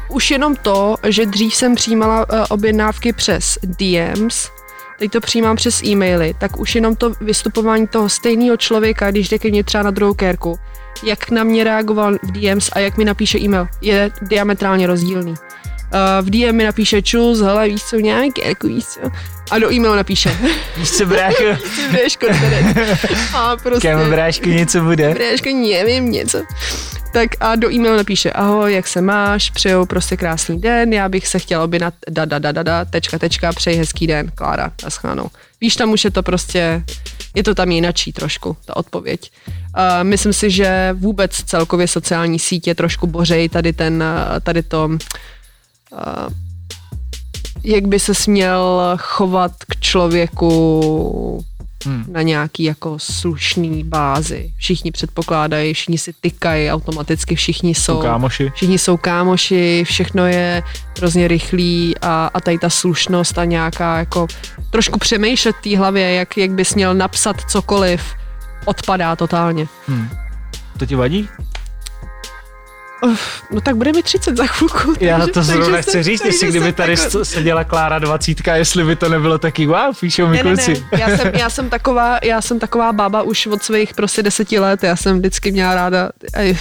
už 0.08 0.30
jenom 0.30 0.56
to, 0.56 0.96
že 1.08 1.26
dřív 1.26 1.54
jsem 1.54 1.74
přijímala 1.74 2.30
uh, 2.32 2.44
objednávky 2.48 3.12
přes 3.12 3.58
DMs, 3.62 4.50
teď 4.98 5.10
to 5.10 5.20
přijímám 5.20 5.56
přes 5.56 5.82
e-maily, 5.82 6.34
tak 6.38 6.58
už 6.58 6.74
jenom 6.74 6.96
to 6.96 7.12
vystupování 7.20 7.86
toho 7.86 8.08
stejného 8.08 8.56
člověka, 8.56 9.10
když 9.10 9.28
jde 9.28 9.38
ke 9.38 9.48
mně 9.48 9.64
třeba 9.64 9.82
na 9.82 9.90
druhou 9.90 10.14
kérku, 10.14 10.58
jak 11.02 11.30
na 11.30 11.44
mě 11.44 11.64
reagoval 11.64 12.14
v 12.22 12.32
DMs 12.32 12.70
a 12.72 12.78
jak 12.78 12.96
mi 12.96 13.04
napíše 13.04 13.38
e-mail, 13.38 13.68
je 13.80 14.10
diametrálně 14.22 14.86
rozdílný. 14.86 15.30
Uh, 15.30 16.26
v 16.26 16.30
DM 16.30 16.56
mi 16.56 16.64
napíše 16.64 17.02
čus, 17.02 17.40
hele, 17.40 17.68
víš 17.68 17.84
co, 17.84 17.96
nějaký 17.96 18.32
kérku, 18.32 18.66
víš 18.68 18.84
co. 18.84 19.00
A 19.50 19.58
do 19.58 19.72
e-mailu 19.72 19.96
napíše. 19.96 20.36
Víš 20.76 20.90
co, 20.90 21.06
brácho? 21.06 21.44
víš 21.90 22.16
co, 22.16 23.36
A 23.36 23.56
prostě. 23.56 23.88
Kam 23.88 24.10
bráško 24.10 24.48
něco 24.48 24.80
bude? 24.80 25.14
Bráško, 25.14 25.48
nevím, 25.48 26.10
něco. 26.10 26.42
Tak 27.16 27.30
a 27.40 27.56
do 27.56 27.72
e-mailu 27.72 27.96
napíše, 27.96 28.32
ahoj, 28.32 28.74
jak 28.74 28.88
se 28.88 29.00
máš, 29.00 29.50
přeju 29.50 29.86
prostě 29.86 30.16
krásný 30.16 30.60
den, 30.60 30.92
já 30.92 31.08
bych 31.08 31.28
se 31.28 31.38
chtěla 31.38 31.64
objednat 31.64 31.94
da, 32.10 32.24
da, 32.24 32.38
da, 32.38 32.52
da, 32.52 32.62
da, 32.62 32.84
tečka, 32.84 33.18
tečka, 33.18 33.52
přeji 33.52 33.76
hezký 33.76 34.06
den, 34.06 34.32
Klára, 34.34 34.72
naschledanou. 34.84 35.30
Víš, 35.60 35.76
tam 35.76 35.92
už 35.92 36.04
je 36.04 36.10
to 36.10 36.22
prostě, 36.22 36.84
je 37.34 37.42
to 37.42 37.54
tam 37.54 37.70
jinačí 37.70 38.12
trošku, 38.12 38.56
ta 38.64 38.76
odpověď. 38.76 39.30
Uh, 39.48 39.52
myslím 40.02 40.32
si, 40.32 40.50
že 40.50 40.90
vůbec 40.92 41.32
celkově 41.32 41.88
sociální 41.88 42.38
sítě 42.38 42.74
trošku 42.74 43.06
bořej 43.06 43.48
tady 43.48 43.72
ten, 43.72 44.04
tady 44.42 44.62
to, 44.62 44.84
uh, 44.86 44.98
jak 47.64 47.86
by 47.86 48.00
se 48.00 48.14
směl 48.14 48.96
chovat 49.00 49.52
k 49.68 49.80
člověku 49.80 51.44
hmm. 51.86 52.04
na 52.12 52.22
nějaký 52.22 52.64
jako 52.64 52.98
slušný 52.98 53.84
bázi. 53.84 54.52
Všichni 54.56 54.92
předpokládají, 54.92 55.74
všichni 55.74 55.98
si 55.98 56.12
tykají 56.20 56.70
automaticky, 56.70 57.34
všichni 57.34 57.74
jsou, 57.74 57.82
jsou 57.82 58.02
kámoši. 58.02 58.52
Všichni 58.54 58.78
jsou 58.78 58.96
kámoši, 58.96 59.84
všechno 59.86 60.26
je 60.26 60.62
hrozně 60.98 61.28
rychlý 61.28 61.94
a, 62.02 62.30
a 62.34 62.40
tady 62.40 62.58
ta 62.58 62.70
slušnost 62.70 63.38
a 63.38 63.44
nějaká 63.44 63.98
jako 63.98 64.26
trošku 64.70 64.98
přemýšlet 64.98 65.56
v 65.56 65.62
té 65.62 65.78
hlavě, 65.78 66.14
jak, 66.14 66.36
jak 66.36 66.50
bys 66.50 66.74
měl 66.74 66.94
napsat 66.94 67.36
cokoliv, 67.48 68.02
odpadá 68.64 69.16
totálně. 69.16 69.66
Hmm. 69.88 70.08
To 70.78 70.86
ti 70.86 70.94
vadí? 70.94 71.28
Uf, 73.02 73.42
no 73.50 73.60
tak 73.60 73.76
bude 73.76 73.92
mi 73.92 74.02
30 74.02 74.36
za 74.36 74.46
chvilku. 74.46 74.94
Já 75.00 75.18
takže, 75.18 75.32
to 75.32 75.42
zrovna 75.42 75.82
chci 75.82 76.02
říct, 76.02 76.24
jestli 76.24 76.48
kdyby 76.48 76.72
tady 76.72 76.96
tako... 76.96 77.24
seděla 77.24 77.64
Klára 77.64 77.98
20, 77.98 78.46
jestli 78.54 78.84
by 78.84 78.96
to 78.96 79.08
nebylo 79.08 79.38
taky 79.38 79.66
wow, 79.66 79.94
píšou 80.00 80.26
mi 80.26 80.36
ne, 80.36 80.42
kluci. 80.42 80.72
Ne, 80.72 80.80
ne. 80.92 81.00
Já, 81.00 81.16
jsem, 81.16 81.32
já, 81.34 81.50
jsem 81.50 81.70
taková, 81.70 82.18
já 82.22 82.42
jsem 82.42 82.58
taková 82.58 82.92
bába 82.92 83.22
už 83.22 83.46
od 83.46 83.62
svých 83.62 83.94
prostě 83.94 84.22
deseti 84.22 84.58
let, 84.58 84.82
já 84.82 84.96
jsem 84.96 85.18
vždycky 85.18 85.52
měla 85.52 85.74
ráda 85.74 86.10
aj, 86.34 86.56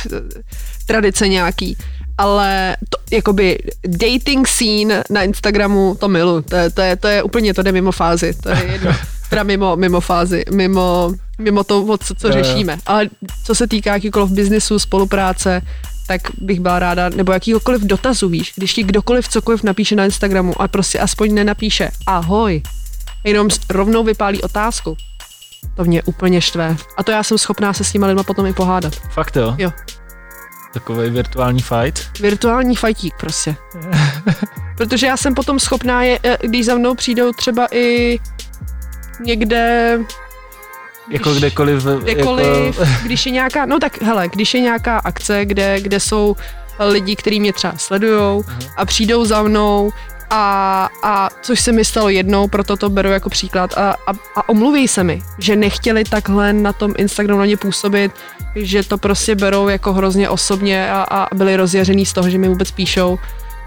tradice 0.85 1.27
nějaký 1.27 1.77
ale 2.17 2.77
to, 2.89 2.97
jakoby 3.11 3.59
dating 3.87 4.47
scene 4.47 5.03
na 5.09 5.23
Instagramu, 5.23 5.95
to 5.99 6.07
milu, 6.07 6.41
to 6.41 6.55
je, 6.55 6.69
to 6.69 6.81
je, 6.81 6.95
to 6.95 7.07
je 7.07 7.23
úplně, 7.23 7.53
to 7.53 7.63
jde 7.63 7.71
mimo 7.71 7.91
fázi, 7.91 8.33
to 8.43 8.49
je 8.49 8.63
jedno, 8.71 8.91
teda 9.29 9.43
mimo, 9.43 9.75
mimo 9.75 10.01
fázi, 10.01 10.43
mimo, 10.51 11.13
mimo 11.37 11.63
to, 11.63 11.97
co, 11.97 12.15
co 12.15 12.31
řešíme. 12.31 12.77
Ale 12.85 13.09
co 13.45 13.55
se 13.55 13.67
týká 13.67 13.93
jakýkoliv 13.93 14.31
biznisu, 14.31 14.79
spolupráce, 14.79 15.61
tak 16.07 16.21
bych 16.37 16.59
byla 16.59 16.79
ráda, 16.79 17.09
nebo 17.09 17.31
jakýkoliv 17.31 17.81
dotazu, 17.81 18.29
víš, 18.29 18.53
když 18.55 18.73
ti 18.73 18.83
kdokoliv 18.83 19.27
cokoliv 19.27 19.63
napíše 19.63 19.95
na 19.95 20.05
Instagramu 20.05 20.61
a 20.61 20.67
prostě 20.67 20.99
aspoň 20.99 21.33
nenapíše 21.33 21.91
ahoj, 22.07 22.61
jenom 23.23 23.47
rovnou 23.69 24.03
vypálí 24.03 24.41
otázku. 24.41 24.97
To 25.75 25.83
mě 25.83 26.03
úplně 26.03 26.41
štve. 26.41 26.77
A 26.97 27.03
to 27.03 27.11
já 27.11 27.23
jsem 27.23 27.37
schopná 27.37 27.73
se 27.73 27.83
s 27.83 27.91
těma 27.91 28.07
lidma 28.07 28.23
potom 28.23 28.45
i 28.45 28.53
pohádat. 28.53 28.95
Fakt 28.95 29.35
jo? 29.35 29.55
Jo. 29.57 29.71
Takový 30.73 31.09
virtuální 31.09 31.61
fight? 31.61 32.19
Virtuální 32.19 32.75
fightík 32.75 33.13
prostě. 33.19 33.55
Protože 34.77 35.07
já 35.07 35.17
jsem 35.17 35.35
potom 35.35 35.59
schopná, 35.59 36.03
je, 36.03 36.19
eh, 36.23 36.37
když 36.41 36.65
za 36.65 36.75
mnou 36.75 36.95
přijdou 36.95 37.31
třeba 37.31 37.67
i 37.71 38.19
někde 39.19 39.99
jako 41.09 41.33
kdekoliv. 41.33 41.83
Kdekoliv, 41.83 42.79
jako... 42.79 42.91
když 43.03 43.25
je 43.25 43.31
nějaká, 43.31 43.65
no 43.65 43.79
tak 43.79 44.01
hele, 44.01 44.27
když 44.27 44.53
je 44.53 44.61
nějaká 44.61 44.97
akce, 44.97 45.45
kde, 45.45 45.81
kde 45.81 45.99
jsou 45.99 46.35
lidi, 46.79 47.15
kteří 47.15 47.39
mě 47.39 47.53
třeba 47.53 47.73
sledujou 47.77 48.41
uh-huh. 48.41 48.69
a 48.77 48.85
přijdou 48.85 49.25
za 49.25 49.43
mnou 49.43 49.91
a, 50.29 50.89
a 51.03 51.29
což 51.41 51.59
se 51.59 51.71
mi 51.71 51.85
stalo 51.85 52.09
jednou, 52.09 52.47
proto 52.47 52.77
to 52.77 52.89
beru 52.89 53.09
jako 53.09 53.29
příklad 53.29 53.77
a, 53.77 53.91
a, 54.07 54.11
a 54.35 54.49
omluví 54.49 54.87
se 54.87 55.03
mi, 55.03 55.21
že 55.37 55.55
nechtěli 55.55 56.03
takhle 56.03 56.53
na 56.53 56.73
tom 56.73 56.93
Instagramu 56.97 57.39
na 57.39 57.45
ně 57.45 57.57
působit, 57.57 58.11
že 58.55 58.83
to 58.83 58.97
prostě 58.97 59.35
berou 59.35 59.67
jako 59.67 59.93
hrozně 59.93 60.29
osobně 60.29 60.91
a, 60.91 61.01
a 61.01 61.35
byli 61.35 61.55
rozjařený 61.55 62.05
z 62.05 62.13
toho, 62.13 62.29
že 62.29 62.37
mi 62.37 62.47
vůbec 62.47 62.71
píšou 62.71 63.19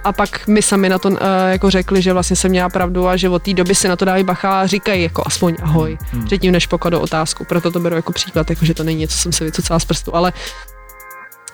a 0.09 0.13
pak 0.13 0.47
mi 0.47 0.63
sami 0.63 0.89
na 0.89 0.99
to 0.99 1.09
uh, 1.09 1.17
jako 1.49 1.71
řekli, 1.71 2.03
že 2.03 2.13
vlastně 2.13 2.37
jsem 2.37 2.51
měla 2.51 2.69
pravdu 2.69 3.09
a 3.09 3.17
že 3.17 3.29
od 3.29 3.43
té 3.43 3.55
doby 3.55 3.75
si 3.75 3.89
na 3.89 3.97
to 3.97 4.05
dávají 4.05 4.25
bacha 4.25 4.61
a 4.61 4.67
říkají 4.67 5.03
jako 5.03 5.23
aspoň 5.27 5.57
ahoj, 5.63 5.99
hmm. 6.13 6.25
předtím 6.25 6.53
než 6.53 6.67
pokladou 6.67 7.01
otázku. 7.01 7.45
Proto 7.45 7.71
to 7.71 7.81
beru 7.81 7.97
jako 7.97 8.13
příklad, 8.13 8.51
jako 8.51 8.65
že 8.65 8.75
to 8.75 8.85
není 8.85 9.01
něco, 9.01 9.15
co 9.17 9.23
jsem 9.23 9.33
se 9.33 9.45
vycucala 9.45 9.81
z 9.81 9.85
prstu, 9.85 10.17
ale 10.17 10.33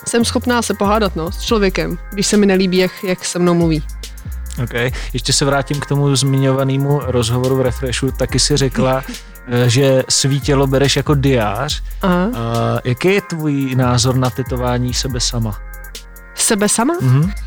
jsem 0.09 0.25
schopná 0.25 0.63
se 0.63 0.75
pohádat 0.75 1.17
no, 1.17 1.33
s 1.33 1.41
člověkem, 1.41 1.99
když 2.13 2.27
se 2.27 2.37
mi 2.37 2.47
nelíbí, 2.47 2.77
jak, 2.77 3.05
jak 3.05 3.25
se 3.25 3.39
mnou 3.39 3.55
mluví. 3.55 3.83
OK. 4.63 4.93
Ještě 5.13 5.33
se 5.33 5.45
vrátím 5.45 5.81
k 5.81 5.87
tomu 5.87 6.17
zmiňovanému 6.17 7.01
rozhovoru 7.05 7.57
v 7.57 7.61
Refreshu. 7.61 8.11
Taky 8.11 8.39
si 8.39 8.57
řekla, 8.57 9.03
eh, 9.47 9.71
že 9.71 10.05
svý 10.09 10.41
tělo 10.41 10.67
bereš 10.67 10.97
jako 10.97 11.15
diář. 11.15 11.83
Aha. 12.03 12.27
Uh, 12.27 12.35
jaký 12.85 13.09
je 13.09 13.21
tvůj 13.21 13.75
názor 13.75 14.17
na 14.17 14.31
tetování 14.31 14.95
sebe 14.95 15.21
sama? 15.21 15.59
Sebe 16.35 16.69
sama? 16.69 16.95
Mm-hmm. 16.95 17.44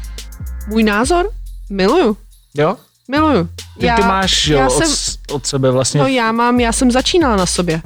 Můj 0.67 0.83
názor? 0.83 1.29
Miluju. 1.69 2.17
Jo? 2.53 2.77
Miluju. 3.07 3.49
Ty, 3.79 3.85
já, 3.85 3.95
ty 3.95 4.01
máš 4.01 4.47
jo, 4.47 4.57
já 4.57 4.67
od, 4.67 4.85
jsem, 4.85 5.15
od 5.31 5.47
sebe 5.47 5.71
vlastně... 5.71 6.01
No 6.01 6.07
já 6.07 6.31
mám, 6.31 6.59
já 6.59 6.71
jsem 6.71 6.91
začínala 6.91 7.35
na 7.35 7.45
sobě. 7.45 7.81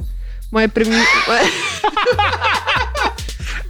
Moje 0.52 0.68
první... 0.68 1.02
Moje, 1.26 1.42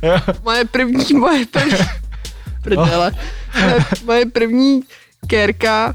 moje 0.43 0.65
první, 0.65 1.15
moje 1.15 1.47
první... 1.47 1.79
Prdele. 2.63 3.13
Moje, 3.61 3.85
moje 4.05 4.27
první 4.27 4.83
kérka 5.27 5.95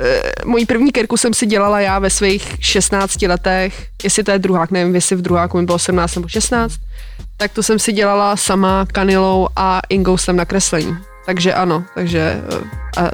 eh, 0.00 0.32
mojí 0.44 0.66
první 0.66 0.92
kerku 0.92 1.16
jsem 1.16 1.34
si 1.34 1.46
dělala 1.46 1.80
já 1.80 1.98
ve 1.98 2.10
svých 2.10 2.56
16 2.60 3.22
letech, 3.22 3.86
jestli 4.04 4.24
to 4.24 4.30
je 4.30 4.38
druhák, 4.38 4.70
nevím, 4.70 4.94
jestli 4.94 5.16
v 5.16 5.22
druháku 5.22 5.58
mi 5.58 5.64
bylo 5.64 5.78
17 5.78 6.14
nebo 6.14 6.28
16, 6.28 6.74
tak 7.36 7.52
to 7.52 7.62
jsem 7.62 7.78
si 7.78 7.92
dělala 7.92 8.36
sama 8.36 8.86
kanilou 8.92 9.48
a 9.56 9.80
ingou 9.88 10.18
jsem 10.18 10.36
na 10.36 10.44
kreslení. 10.44 10.96
Takže 11.26 11.54
ano, 11.54 11.84
takže 11.94 12.42
uh, 12.98 13.08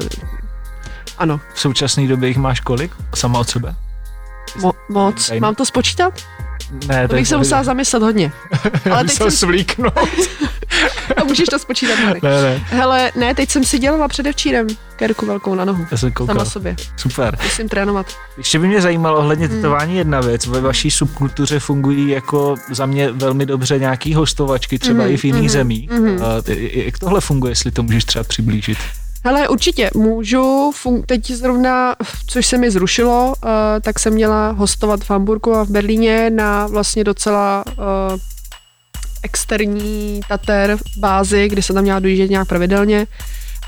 ano. 1.18 1.40
V 1.54 1.60
současné 1.60 2.06
době 2.06 2.28
jich 2.28 2.36
máš 2.38 2.60
kolik? 2.60 2.92
Sama 3.14 3.38
od 3.38 3.48
sebe? 3.48 3.74
Mo- 4.58 4.72
moc. 4.88 5.26
Tajný? 5.28 5.40
Mám 5.40 5.54
to 5.54 5.64
spočítat? 5.64 6.14
Ne, 6.86 7.08
to 7.08 7.14
bych 7.14 7.28
se 7.28 7.36
musela 7.36 7.64
zamyslet 7.64 8.02
hodně. 8.02 8.32
Ale 8.92 9.04
teď 9.04 9.12
jsem 9.12 9.30
svlíknout. 9.30 9.94
A 11.16 11.24
můžeš 11.24 11.48
to 11.48 11.58
spočítat, 11.58 11.98
Mary. 12.04 12.20
Ne, 12.22 12.42
ne. 12.42 12.62
Hele, 12.66 13.12
ne, 13.16 13.34
teď 13.34 13.50
jsem 13.50 13.64
si 13.64 13.78
dělala 13.78 14.08
předevčírem 14.08 14.66
kerku 14.96 15.26
velkou 15.26 15.54
na 15.54 15.64
nohu. 15.64 15.86
Já 15.90 15.96
jsem 15.96 16.12
koukal. 16.12 16.36
Sama 16.36 16.50
sobě. 16.50 16.76
Super. 16.96 17.38
Musím 17.42 17.68
trénovat. 17.68 18.06
Ještě 18.38 18.58
by 18.58 18.68
mě 18.68 18.80
zajímalo 18.80 19.18
ohledně 19.18 19.46
hmm. 19.46 19.56
tetování 19.56 19.96
jedna 19.96 20.20
věc. 20.20 20.46
Ve 20.46 20.60
vaší 20.60 20.90
subkultuře 20.90 21.58
fungují 21.58 22.08
jako 22.08 22.54
za 22.70 22.86
mě 22.86 23.12
velmi 23.12 23.46
dobře 23.46 23.78
nějaký 23.78 24.14
hostovačky, 24.14 24.78
třeba 24.78 25.04
mm, 25.04 25.10
i 25.10 25.16
v 25.16 25.24
jiných 25.24 25.42
mm, 25.42 25.48
zemích. 25.48 25.90
Mm. 25.90 26.18
Jak 26.72 26.98
tohle 26.98 27.20
funguje, 27.20 27.50
jestli 27.50 27.70
to 27.70 27.82
můžeš 27.82 28.04
třeba 28.04 28.24
přiblížit? 28.24 28.78
Hele, 29.24 29.48
určitě 29.48 29.90
můžu. 29.94 30.72
Fun- 30.82 31.02
teď 31.06 31.30
zrovna, 31.30 31.96
což 32.26 32.46
se 32.46 32.58
mi 32.58 32.70
zrušilo, 32.70 33.34
uh, 33.44 33.50
tak 33.80 33.98
jsem 33.98 34.12
měla 34.12 34.50
hostovat 34.50 35.00
v 35.04 35.10
Hamburgu 35.10 35.54
a 35.54 35.64
v 35.64 35.68
Berlíně 35.68 36.30
na 36.30 36.66
vlastně 36.66 37.04
docela 37.04 37.64
uh, 37.66 38.18
externí 39.22 40.20
tater 40.28 40.76
bázi, 40.96 41.48
kdy 41.48 41.62
se 41.62 41.72
tam 41.72 41.82
měla 41.82 41.98
dojíždět 41.98 42.30
nějak 42.30 42.48
pravidelně. 42.48 43.06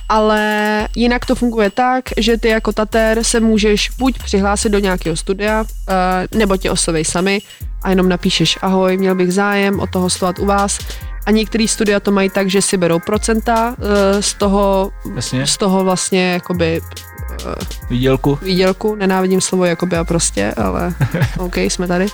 Ale 0.08 0.88
jinak 0.96 1.26
to 1.26 1.34
funguje 1.34 1.70
tak, 1.70 2.04
že 2.16 2.38
ty 2.38 2.48
jako 2.48 2.72
tater 2.72 3.24
se 3.24 3.40
můžeš 3.40 3.90
buď 3.98 4.18
přihlásit 4.18 4.68
do 4.68 4.78
nějakého 4.78 5.16
studia, 5.16 5.60
uh, 5.60 6.38
nebo 6.38 6.56
tě 6.56 6.70
oslovej 6.70 7.04
sami 7.04 7.40
a 7.82 7.90
jenom 7.90 8.08
napíšeš 8.08 8.58
ahoj, 8.62 8.96
měl 8.96 9.14
bych 9.14 9.32
zájem 9.32 9.80
o 9.80 9.86
to 9.86 10.00
hostovat 10.00 10.38
u 10.38 10.46
vás. 10.46 10.78
A 11.26 11.30
některý 11.30 11.68
studia 11.68 12.00
to 12.00 12.12
mají 12.12 12.30
tak, 12.30 12.50
že 12.50 12.62
si 12.62 12.76
berou 12.76 12.98
procenta 12.98 13.68
uh, 13.68 13.84
z 14.20 14.34
toho, 14.34 14.90
Jasně. 15.14 15.46
z 15.46 15.56
toho 15.56 15.84
vlastně 15.84 16.32
jakoby 16.32 16.80
uh, 16.80 17.52
výdělku. 17.90 18.38
Výdělku, 18.42 18.94
nenávidím 18.94 19.40
slovo 19.40 19.64
jakoby 19.64 19.96
a 19.96 20.04
prostě, 20.04 20.54
ale 20.56 20.94
OK, 21.38 21.56
jsme 21.56 21.86
tady 21.86 22.06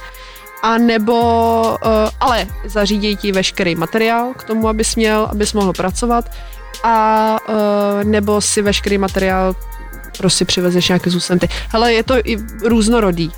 a 0.63 0.79
nebo, 0.79 1.17
uh, 1.63 1.91
ale 2.21 2.47
zařídí 2.65 3.17
ti 3.17 3.33
veškerý 3.33 3.75
materiál 3.75 4.33
k 4.37 4.45
tomu, 4.45 4.69
abys 4.69 4.97
měl, 4.97 5.29
abys 5.31 5.53
mohl 5.53 5.73
pracovat 5.73 6.25
a 6.83 7.37
uh, 7.49 8.05
nebo 8.05 8.41
si 8.41 8.63
veškerý 8.63 8.99
materiál 8.99 9.55
prostě 10.19 10.45
přivezeš 10.45 10.89
nějaké 10.89 11.11
zůstanty. 11.11 11.49
Hele, 11.69 11.93
je 11.93 12.03
to 12.03 12.15
i 12.25 12.37
různorodý. 12.65 13.33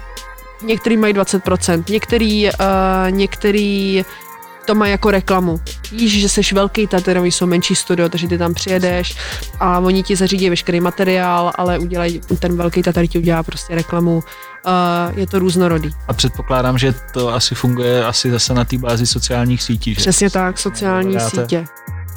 Některý 0.63 0.97
mají 0.97 1.15
20%, 1.15 1.85
některý, 1.89 2.47
uh, 2.47 2.53
některý 3.11 4.05
to 4.65 4.75
má 4.75 4.87
jako 4.87 5.11
reklamu. 5.11 5.61
Víš, 5.93 6.21
že 6.21 6.29
jsi 6.29 6.55
velký 6.55 6.87
taterový, 6.87 7.33
jsou 7.33 7.47
menší 7.47 7.75
studio, 7.75 8.09
takže 8.09 8.29
ty 8.29 8.39
tam 8.39 8.55
přijedeš 8.55 9.17
a 9.61 9.79
oni 9.79 10.03
ti 10.03 10.17
zařídí 10.17 10.51
veškerý 10.51 10.81
materiál, 10.81 11.53
ale 11.55 11.79
udělají, 11.79 12.21
ten 12.39 12.57
velký 12.57 12.83
tatar 12.83 13.07
ti 13.07 13.19
udělá 13.19 13.43
prostě 13.43 13.75
reklamu. 13.75 14.23
Uh, 14.67 15.19
je 15.19 15.27
to 15.27 15.39
různorodý. 15.39 15.91
A 16.09 16.13
předpokládám, 16.13 16.79
že 16.79 16.95
to 17.13 17.35
asi 17.35 17.55
funguje 17.55 18.05
asi 18.05 18.31
zase 18.31 18.55
na 18.55 18.65
té 18.65 18.79
bázi 18.79 19.07
sociálních 19.07 19.63
sítí. 19.63 19.95
Že? 19.95 20.01
Přesně 20.01 20.31
tak, 20.31 20.59
sociální 20.59 21.21
sítě. 21.21 21.65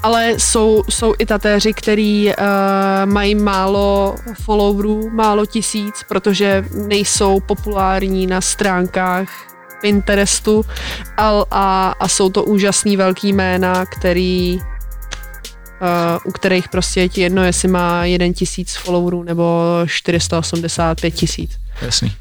Ale 0.04 0.34
jsou, 0.38 0.84
jsou 0.90 1.14
i 1.20 1.26
tatéři, 1.26 1.74
který 1.74 2.28
uh, 2.28 2.34
mají 3.06 3.36
málo 3.36 4.16
followerů, 4.44 5.10
málo 5.10 5.46
tisíc, 5.46 5.96
protože 6.08 6.66
nejsou 6.88 7.40
populární 7.40 8.28
na 8.28 8.42
stránkách 8.42 9.55
Pinterestu 9.82 10.66
a, 11.18 11.44
a, 11.52 11.96
a 12.00 12.08
jsou 12.08 12.30
to 12.30 12.44
úžasný 12.44 12.98
velký 12.98 13.34
jména, 13.34 13.86
který 13.86 14.60
u 16.26 16.32
kterých 16.32 16.70
prostě 16.70 17.02
je 17.02 17.10
ti 17.10 17.22
jedno, 17.22 17.44
jestli 17.44 17.68
má 17.68 18.06
jeden 18.06 18.34
tisíc 18.34 18.76
followerů 18.76 19.24
nebo 19.24 19.62
485 19.88 21.12
tisíc. 21.12 21.52
Jasný. 21.82 22.14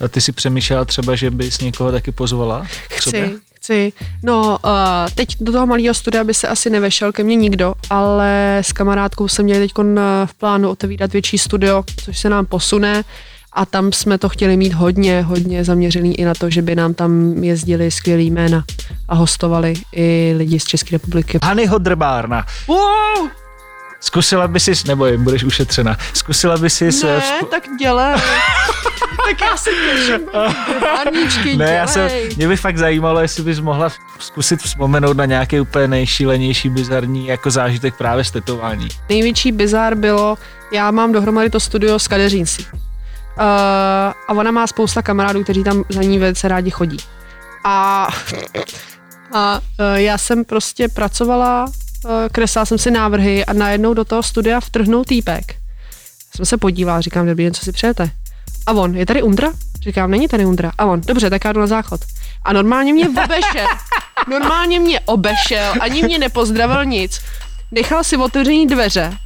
A 0.00 0.08
ty 0.08 0.20
si 0.20 0.32
přemýšlela 0.32 0.84
třeba, 0.84 1.16
že 1.16 1.30
bys 1.30 1.60
někoho 1.60 1.92
taky 1.92 2.12
pozvala? 2.12 2.66
Chci, 2.90 3.38
chci. 3.54 3.92
No, 4.22 4.58
uh, 4.64 4.70
teď 5.14 5.36
do 5.40 5.52
toho 5.52 5.66
malého 5.66 5.94
studia 5.94 6.24
by 6.24 6.34
se 6.34 6.48
asi 6.48 6.70
nevešel 6.70 7.12
ke 7.12 7.22
mně 7.22 7.36
nikdo, 7.36 7.74
ale 7.90 8.58
s 8.62 8.72
kamarádkou 8.72 9.28
jsem 9.28 9.44
měli 9.44 9.60
teď 9.60 9.72
v 10.26 10.34
plánu 10.38 10.70
otevírat 10.70 11.12
větší 11.12 11.38
studio, 11.38 11.84
což 12.04 12.18
se 12.18 12.28
nám 12.28 12.46
posune 12.46 13.04
a 13.54 13.66
tam 13.66 13.92
jsme 13.92 14.18
to 14.18 14.28
chtěli 14.28 14.56
mít 14.56 14.72
hodně, 14.72 15.22
hodně 15.22 15.64
zaměřený 15.64 16.20
i 16.20 16.24
na 16.24 16.34
to, 16.34 16.50
že 16.50 16.62
by 16.62 16.74
nám 16.74 16.94
tam 16.94 17.32
jezdili 17.44 17.90
skvělý 17.90 18.30
jména 18.30 18.64
a 19.08 19.14
hostovali 19.14 19.74
i 19.92 20.34
lidi 20.36 20.60
z 20.60 20.64
České 20.64 20.90
republiky. 20.92 21.38
Hany 21.44 21.66
Hodrbárna. 21.66 22.46
Wow! 22.68 23.28
Zkusila 24.00 24.48
by 24.48 24.60
si, 24.60 24.72
nebo 24.86 25.06
jim 25.06 25.24
budeš 25.24 25.44
ušetřena, 25.44 25.96
zkusila 26.14 26.58
by 26.58 26.70
si... 26.70 26.84
Ne, 26.84 26.92
se, 26.92 27.20
zku... 27.20 27.46
tak 27.46 27.62
dělej. 27.78 28.14
tak 29.28 29.40
já 29.40 29.56
si 29.56 29.70
těším. 31.30 31.58
Ne, 31.58 31.72
já 31.72 31.86
jsem, 31.86 32.10
mě 32.36 32.48
by 32.48 32.56
fakt 32.56 32.78
zajímalo, 32.78 33.20
jestli 33.20 33.42
bys 33.42 33.60
mohla 33.60 33.88
zkusit 34.18 34.62
vzpomenout 34.62 35.16
na 35.16 35.24
nějaký 35.24 35.60
úplně 35.60 35.88
nejšílenější 35.88 36.68
bizarní 36.68 37.26
jako 37.26 37.50
zážitek 37.50 37.94
právě 37.94 38.24
z 38.24 38.30
tetování. 38.30 38.88
Největší 39.08 39.52
bizar 39.52 39.94
bylo, 39.94 40.38
já 40.72 40.90
mám 40.90 41.12
dohromady 41.12 41.50
to 41.50 41.60
studio 41.60 41.98
z 41.98 42.08
kadeřínci. 42.08 42.64
Uh, 43.38 43.44
a 44.28 44.28
ona 44.28 44.50
má 44.50 44.66
spousta 44.66 45.02
kamarádů, 45.02 45.42
kteří 45.42 45.64
tam 45.64 45.84
za 45.88 46.02
ní 46.02 46.18
velice 46.18 46.48
rádi 46.48 46.70
chodí. 46.70 46.96
A, 47.64 48.08
a 49.32 49.60
uh, 49.60 49.86
já 49.94 50.18
jsem 50.18 50.44
prostě 50.44 50.88
pracovala 50.88 51.66
Eh, 52.08 52.28
kreslila 52.28 52.66
jsem 52.66 52.78
si 52.78 52.90
návrhy 52.90 53.44
a 53.44 53.52
najednou 53.52 53.94
do 53.94 54.04
toho 54.04 54.22
studia 54.22 54.60
vtrhnul 54.60 55.04
týpek. 55.04 55.54
Jsem 56.36 56.46
se 56.46 56.56
podívala, 56.56 57.00
říkám, 57.00 57.26
dobrý 57.26 57.44
den, 57.44 57.54
co 57.54 57.64
si 57.64 57.72
přejete? 57.72 58.10
A 58.66 58.72
on, 58.72 58.96
je 58.96 59.06
tady 59.06 59.22
Undra? 59.22 59.52
Říkám, 59.82 60.10
není 60.10 60.28
tady 60.28 60.44
Undra. 60.44 60.72
A 60.78 60.84
on, 60.84 61.00
dobře, 61.00 61.30
tak 61.30 61.44
já 61.44 61.52
jdu 61.52 61.60
na 61.60 61.66
záchod. 61.66 62.00
A 62.44 62.52
normálně 62.52 62.92
mě 62.92 63.08
obešel. 63.08 63.66
Normálně 64.30 64.80
mě 64.80 65.00
obešel, 65.00 65.74
ani 65.80 66.02
mě 66.02 66.18
nepozdravil 66.18 66.84
nic. 66.84 67.20
Nechal 67.70 68.04
si 68.04 68.16
otevřený 68.16 68.66
dveře. 68.66 69.18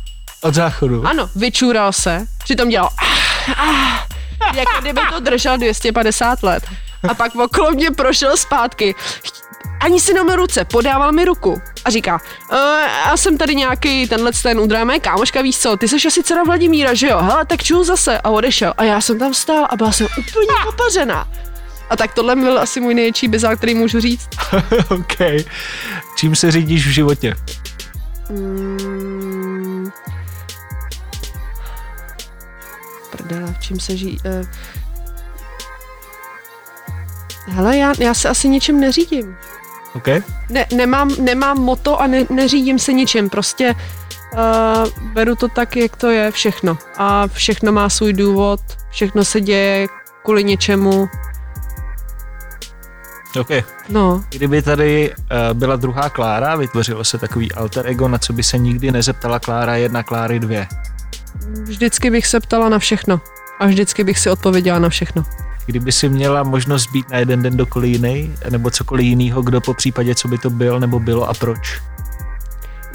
Od 0.43 0.55
záchodu? 0.55 1.07
Ano, 1.07 1.31
vyčúral 1.37 1.93
se, 1.93 2.27
přitom 2.45 2.69
dělal 2.69 2.89
ah, 2.99 3.26
ah, 3.49 4.07
jako 4.55 4.81
kdyby 4.81 5.01
to 5.13 5.21
držel 5.21 5.59
250 5.59 6.43
let. 6.43 6.65
A 7.09 7.15
pak 7.15 7.35
okolo 7.35 7.71
mě 7.71 7.91
prošel 7.91 8.37
zpátky 8.37 8.95
ani 9.81 10.01
si 10.01 10.15
mi 10.15 10.37
ruce, 10.37 10.65
podával 10.65 11.13
mi 11.13 11.25
ruku 11.25 11.61
a 11.85 11.91
říká, 11.91 12.21
e, 12.53 12.57
já 13.09 13.17
jsem 13.17 13.39
tady 13.39 13.55
nějaký 13.55 14.09
tenhle 14.09 14.33
ten 14.43 14.61
udráme 14.61 15.01
kámoška, 15.01 15.43
víš 15.43 15.59
co, 15.59 15.77
ty 15.77 15.89
jsi 15.89 15.97
asi 16.07 16.23
dcera 16.23 16.43
Vladimíra, 16.43 16.95
že 16.95 17.09
jo, 17.09 17.19
hele, 17.19 17.47
tak 17.47 17.63
čul 17.63 17.85
zase 17.85 18.19
a 18.19 18.31
odešel 18.31 18.75
a 18.77 18.85
já 18.85 19.01
jsem 19.01 19.19
tam 19.19 19.35
stál 19.35 19.67
a 19.71 19.77
byla 19.77 19.93
jsem 19.93 20.07
úplně 20.19 20.47
popařená. 20.65 21.29
A 21.91 21.97
tak 21.97 22.15
tohle 22.15 22.37
byl 22.37 22.59
asi 22.59 22.81
můj 22.81 22.95
největší 22.95 23.29
bizár, 23.29 23.57
který 23.57 23.75
můžu 23.75 24.01
říct. 24.01 24.29
OK. 24.89 25.45
Čím 26.17 26.37
se 26.37 26.51
řídíš 26.51 26.87
v 26.87 26.91
životě? 26.91 27.35
Mm, 28.31 29.16
prdele, 33.27 33.53
v 33.53 33.59
čím 33.59 33.81
se 33.81 33.97
žijí? 33.97 34.19
Uh, 34.25 34.47
hele, 37.47 37.77
já, 37.77 37.93
já 37.99 38.15
se 38.15 38.29
asi 38.29 38.49
ničím 38.49 38.81
neřídím. 38.81 39.37
Okay. 39.95 40.23
Ne, 40.51 40.67
nemám, 40.75 41.11
nemám 41.21 41.59
moto 41.59 42.01
a 42.01 42.07
ne, 42.07 42.27
neřídím 42.31 42.79
se 42.79 42.93
ničím, 42.93 43.31
prostě 43.31 43.75
uh, 44.33 45.13
beru 45.13 45.35
to 45.35 45.49
tak, 45.49 45.77
jak 45.77 45.97
to 45.97 46.11
je 46.11 46.31
všechno. 46.31 46.79
A 46.97 47.27
všechno 47.29 47.73
má 47.73 47.89
svůj 47.89 48.13
důvod, 48.13 48.61
všechno 48.91 49.25
se 49.25 49.41
děje 49.41 49.87
kvůli 50.25 50.45
něčemu. 50.45 51.09
OK. 53.41 53.49
No. 53.89 54.25
Kdyby 54.29 54.63
tady 54.63 55.15
uh, 55.15 55.27
byla 55.53 55.77
druhá 55.77 56.11
Klára, 56.11 56.57
vytvořilo 56.57 57.05
se 57.05 57.19
takový 57.19 57.53
alter 57.53 57.87
ego, 57.87 58.09
na 58.09 58.19
co 58.19 58.33
by 58.33 58.43
se 58.43 58.59
nikdy 58.59 58.93
nezeptala 58.93 59.39
Klára 59.39 59.77
jedna, 59.77 60.03
Kláry 60.03 60.41
dvě. 60.41 60.67
Vždycky 61.65 62.11
bych 62.11 62.27
se 62.27 62.41
ptala 62.41 62.69
na 62.69 62.79
všechno. 62.79 63.21
A 63.59 63.67
vždycky 63.67 64.05
bych 64.05 64.19
si 64.19 64.31
odpověděla 64.31 64.79
na 64.79 64.89
všechno. 64.89 65.25
Kdyby 65.67 65.93
si 65.93 66.09
měla 66.09 66.43
možnost 66.43 66.87
být 66.93 67.11
na 67.11 67.19
jeden 67.19 67.43
den 67.43 67.57
dokoliv 67.57 67.93
jiný, 67.93 68.33
nebo 68.51 68.71
cokoliv 68.71 69.07
jiného, 69.07 69.43
kdo 69.43 69.61
po 69.61 69.75
případě, 69.75 70.15
co 70.15 70.29
by 70.29 70.39
to 70.39 70.51
byl, 70.51 70.81
nebo 70.81 71.01
bylo 71.01 71.29
a 71.29 71.35
proč? 71.35 71.81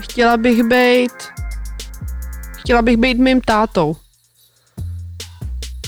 Chtěla 0.01 0.37
bych 0.37 0.63
být... 0.63 1.11
Chtěla 2.59 2.81
bych 2.81 2.97
být 2.97 3.17
mým 3.17 3.41
tátou. 3.41 3.95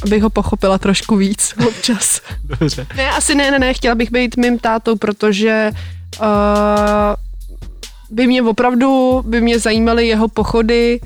Abych 0.03 0.23
ho 0.23 0.29
pochopila 0.29 0.77
trošku 0.77 1.15
víc 1.15 1.53
občas. 1.67 2.21
Dobře. 2.43 2.87
Ne, 2.95 3.09
asi 3.11 3.35
ne, 3.35 3.51
ne, 3.51 3.59
ne, 3.59 3.73
chtěla 3.73 3.95
bych 3.95 4.11
být 4.11 4.37
mým 4.37 4.59
tátou, 4.59 4.95
protože 4.95 5.71
uh, 6.21 6.27
by 8.09 8.27
mě 8.27 8.41
opravdu, 8.41 9.21
by 9.27 9.41
mě 9.41 9.59
zajímaly 9.59 10.07
jeho 10.07 10.27
pochody, 10.27 10.99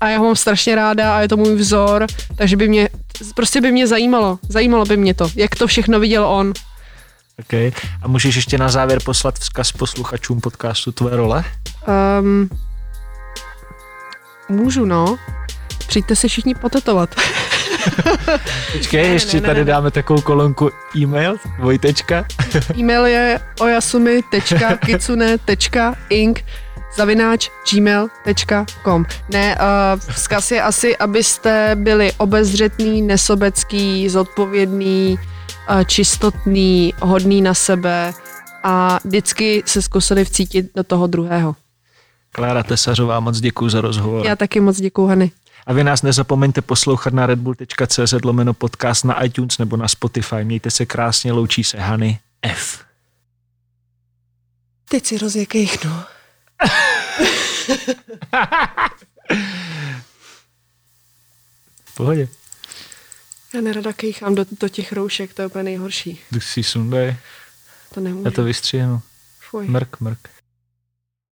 a 0.00 0.08
já 0.08 0.18
ho 0.18 0.24
mám 0.24 0.36
strašně 0.36 0.74
ráda 0.74 1.16
a 1.16 1.20
je 1.20 1.28
to 1.28 1.36
můj 1.36 1.54
vzor, 1.54 2.06
takže 2.36 2.56
by 2.56 2.68
mě, 2.68 2.88
prostě 3.34 3.60
by 3.60 3.72
mě 3.72 3.86
zajímalo, 3.86 4.38
zajímalo 4.48 4.84
by 4.84 4.96
mě 4.96 5.14
to, 5.14 5.28
jak 5.36 5.54
to 5.54 5.66
všechno 5.66 6.00
viděl 6.00 6.26
on. 6.26 6.52
OK. 7.38 7.52
A 8.02 8.08
můžeš 8.08 8.36
ještě 8.36 8.58
na 8.58 8.68
závěr 8.68 8.98
poslat 9.04 9.38
vzkaz 9.38 9.72
posluchačům 9.72 10.40
podcastu 10.40 10.92
Tvoje 10.92 11.16
role? 11.16 11.44
Um, 12.20 12.48
můžu, 14.48 14.84
no. 14.84 15.16
Přijďte 15.86 16.16
se 16.16 16.28
všichni 16.28 16.54
potetovat. 16.54 17.14
Počkej, 18.72 19.02
ne, 19.02 19.08
ještě 19.08 19.36
ne, 19.36 19.40
ne, 19.40 19.46
tady 19.46 19.58
ne, 19.58 19.64
dáme 19.64 19.90
takovou 19.90 20.20
kolonku 20.20 20.70
e-mail, 20.96 21.36
dvojtečka. 21.58 22.24
e-mail 22.78 23.06
je 23.06 23.40
oyasumi.kitsune.ink 23.60 26.44
zavináč 26.96 27.50
gmail.com. 27.72 29.04
Ne, 29.28 29.56
uh, 29.56 30.00
vzkaz 30.12 30.50
je 30.50 30.62
asi, 30.62 30.96
abyste 30.96 31.70
byli 31.74 32.12
obezřetný, 32.12 33.02
nesobecký, 33.02 34.08
zodpovědný, 34.08 35.18
uh, 35.70 35.84
čistotný, 35.84 36.94
hodný 37.02 37.42
na 37.42 37.54
sebe 37.54 38.12
a 38.62 38.98
vždycky 39.04 39.62
se 39.66 39.82
zkusili 39.82 40.24
vcítit 40.24 40.66
do 40.74 40.84
toho 40.84 41.06
druhého. 41.06 41.56
Klára 42.32 42.62
Tesařová, 42.62 43.20
moc 43.20 43.40
děkuji 43.40 43.68
za 43.68 43.80
rozhovor. 43.80 44.26
Já 44.26 44.36
taky 44.36 44.60
moc 44.60 44.76
děkuji, 44.76 45.06
Hany. 45.06 45.30
A 45.66 45.72
vy 45.72 45.84
nás 45.84 46.02
nezapomeňte 46.02 46.62
poslouchat 46.62 47.14
na 47.14 47.26
redbull.cz 47.26 48.14
lomeno 48.24 48.54
podcast 48.54 49.04
na 49.04 49.24
iTunes 49.24 49.58
nebo 49.58 49.76
na 49.76 49.88
Spotify. 49.88 50.44
Mějte 50.44 50.70
se 50.70 50.86
krásně, 50.86 51.32
loučí 51.32 51.64
se 51.64 51.78
Hany 51.78 52.18
F. 52.42 52.84
Teď 54.88 55.06
si 55.06 55.18
rozjekejchnu. 55.18 56.13
V 61.84 61.94
pohodě. 61.96 62.28
Já 63.54 63.60
nerada 63.60 63.92
kejchám 63.92 64.34
do, 64.34 64.46
do 64.60 64.68
těch 64.68 64.92
roušek, 64.92 65.34
to 65.34 65.42
je 65.42 65.46
úplně 65.46 65.64
nejhorší. 65.64 66.20
Tak 66.30 66.42
si 66.42 66.62
sundej. 66.62 67.16
To 67.94 68.00
nemůžu. 68.00 68.24
Já 68.24 68.30
to 68.30 68.44
vystřihnu. 68.44 69.02
Fuj. 69.50 69.68
Mrk, 69.68 70.00
mrk. 70.00 70.28